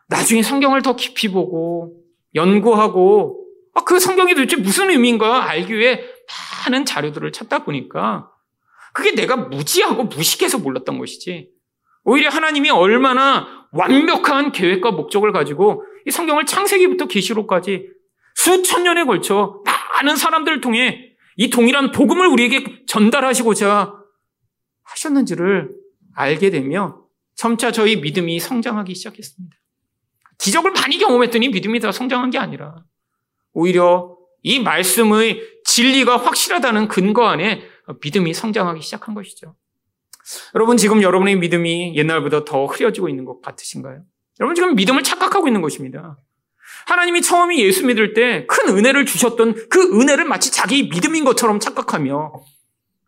나중에 0.08 0.44
성경을 0.44 0.84
더 0.84 0.96
깊이 0.96 1.30
보고 1.30 1.96
연구하고 2.36 3.44
아, 3.74 3.84
그 3.84 4.00
성경이 4.00 4.36
도대체 4.36 4.56
무슨 4.56 4.92
의미인가 4.92 5.50
알기 5.50 5.76
위해 5.76 6.04
많은 6.68 6.86
자료들을 6.86 7.32
찾다 7.32 7.64
보니까 7.64 8.30
그게 8.94 9.16
내가 9.16 9.38
무지하고 9.38 10.04
무식해서 10.04 10.60
몰랐던 10.60 11.00
것이지. 11.00 11.50
오히려 12.04 12.30
하나님이 12.30 12.70
얼마나 12.70 13.68
완벽한 13.72 14.52
계획과 14.52 14.92
목적을 14.92 15.32
가지고 15.32 15.84
이 16.08 16.12
성경을 16.12 16.46
창세기부터 16.46 17.08
계시록까지 17.08 17.90
수천 18.36 18.84
년에 18.84 19.04
걸쳐 19.04 19.62
많은 19.66 20.16
사람들을 20.16 20.62
통해 20.62 21.12
이 21.36 21.50
동일한 21.50 21.92
복음을 21.92 22.26
우리에게 22.28 22.86
전달하시고자 22.88 23.94
하셨는지를 24.84 25.70
알게 26.16 26.50
되며 26.50 27.02
점차 27.36 27.72
저희 27.72 27.98
믿음이 27.98 28.40
성장하기 28.40 28.96
시작했습니다. 28.96 29.56
기적을 30.40 30.72
많이 30.72 30.98
경험했더니 30.98 31.50
믿음이 31.50 31.82
더 31.82 31.92
성장한 31.92 32.30
게 32.30 32.38
아니라 32.38 32.86
오히려 33.52 34.16
이 34.44 34.62
말씀의 34.62 35.42
진리가 35.66 36.18
확실하다는 36.18 36.88
근거 36.88 37.26
안에 37.26 37.64
믿음이 38.02 38.34
성장하기 38.34 38.82
시작한 38.82 39.14
것이죠. 39.14 39.56
여러분 40.56 40.78
지금 40.78 41.02
여러분의 41.02 41.38
믿음이 41.38 41.98
옛날보다 41.98 42.46
더 42.46 42.66
흐려지고 42.66 43.10
있는 43.10 43.26
것 43.26 43.42
같으신가요? 43.42 44.04
여러분 44.40 44.56
지금 44.56 44.76
믿음을 44.76 45.04
착각하고 45.04 45.48
있는 45.48 45.62
것입니다. 45.62 46.18
하나님이 46.86 47.22
처음에 47.22 47.58
예수 47.60 47.86
믿을 47.86 48.14
때 48.14 48.46
큰 48.48 48.76
은혜를 48.78 49.06
주셨던 49.06 49.70
그 49.70 50.00
은혜를 50.00 50.26
마치 50.26 50.52
자기 50.52 50.88
믿음인 50.90 51.26
것처럼 51.26 51.60
착각하며 51.60 52.34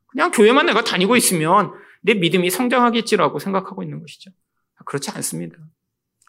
그냥 0.07 0.31
교회만 0.31 0.65
내가 0.65 0.83
다니고 0.83 1.15
있으면 1.15 1.71
내 2.01 2.13
믿음이 2.13 2.49
성장하겠지라고 2.49 3.39
생각하고 3.39 3.83
있는 3.83 3.99
것이죠. 3.99 4.31
그렇지 4.85 5.11
않습니다. 5.11 5.57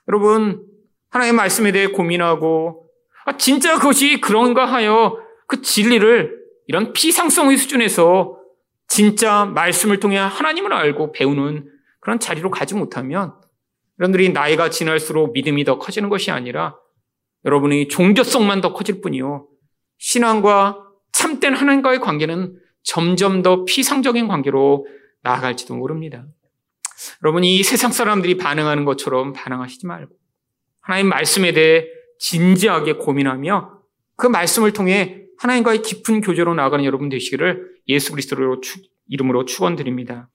여러분 0.08 0.66
하나님의 1.10 1.36
말씀에 1.36 1.72
대해 1.72 1.86
고민하고 1.86 2.88
아, 3.24 3.36
진짜 3.36 3.76
그것이 3.76 4.20
그런가 4.20 4.66
하여 4.66 5.18
그 5.46 5.62
진리를 5.62 6.38
이런 6.66 6.92
피상성의 6.92 7.56
수준에서 7.56 8.38
진짜 8.86 9.44
말씀을 9.44 10.00
통해 10.00 10.18
하나님을 10.18 10.72
알고 10.72 11.12
배우는 11.12 11.70
그런 12.00 12.18
자리로 12.18 12.50
가지 12.50 12.74
못하면 12.74 13.34
여러분들이 14.00 14.30
나이가 14.30 14.70
지날수록 14.70 15.32
믿음이 15.32 15.64
더 15.64 15.78
커지는 15.78 16.08
것이 16.08 16.30
아니라 16.30 16.76
여러분의 17.44 17.88
종교성만 17.88 18.62
더 18.62 18.72
커질 18.72 19.00
뿐이요. 19.00 19.46
신앙과 19.98 20.78
참된 21.12 21.54
하나님과의 21.54 22.00
관계는 22.00 22.58
점점 22.82 23.42
더 23.42 23.64
피상적인 23.66 24.26
관계로 24.26 24.86
나아갈지도 25.22 25.76
모릅니다. 25.76 26.24
여러분, 27.22 27.44
이 27.44 27.62
세상 27.62 27.92
사람들이 27.92 28.36
반응하는 28.38 28.84
것처럼 28.84 29.34
반응하시지 29.34 29.86
말고 29.86 30.14
하나님 30.80 31.08
말씀에 31.08 31.52
대해 31.52 31.86
진지하게 32.18 32.94
고민하며 32.94 33.80
그 34.16 34.26
말씀을 34.26 34.72
통해 34.72 35.26
하나님과의 35.38 35.82
깊은 35.82 36.20
교제로 36.22 36.54
나아가는 36.54 36.84
여러분 36.84 37.08
되시기를 37.08 37.70
예수 37.88 38.12
그리스도로 38.12 38.60
이름으로 39.08 39.44
축원드립니다. 39.44 40.28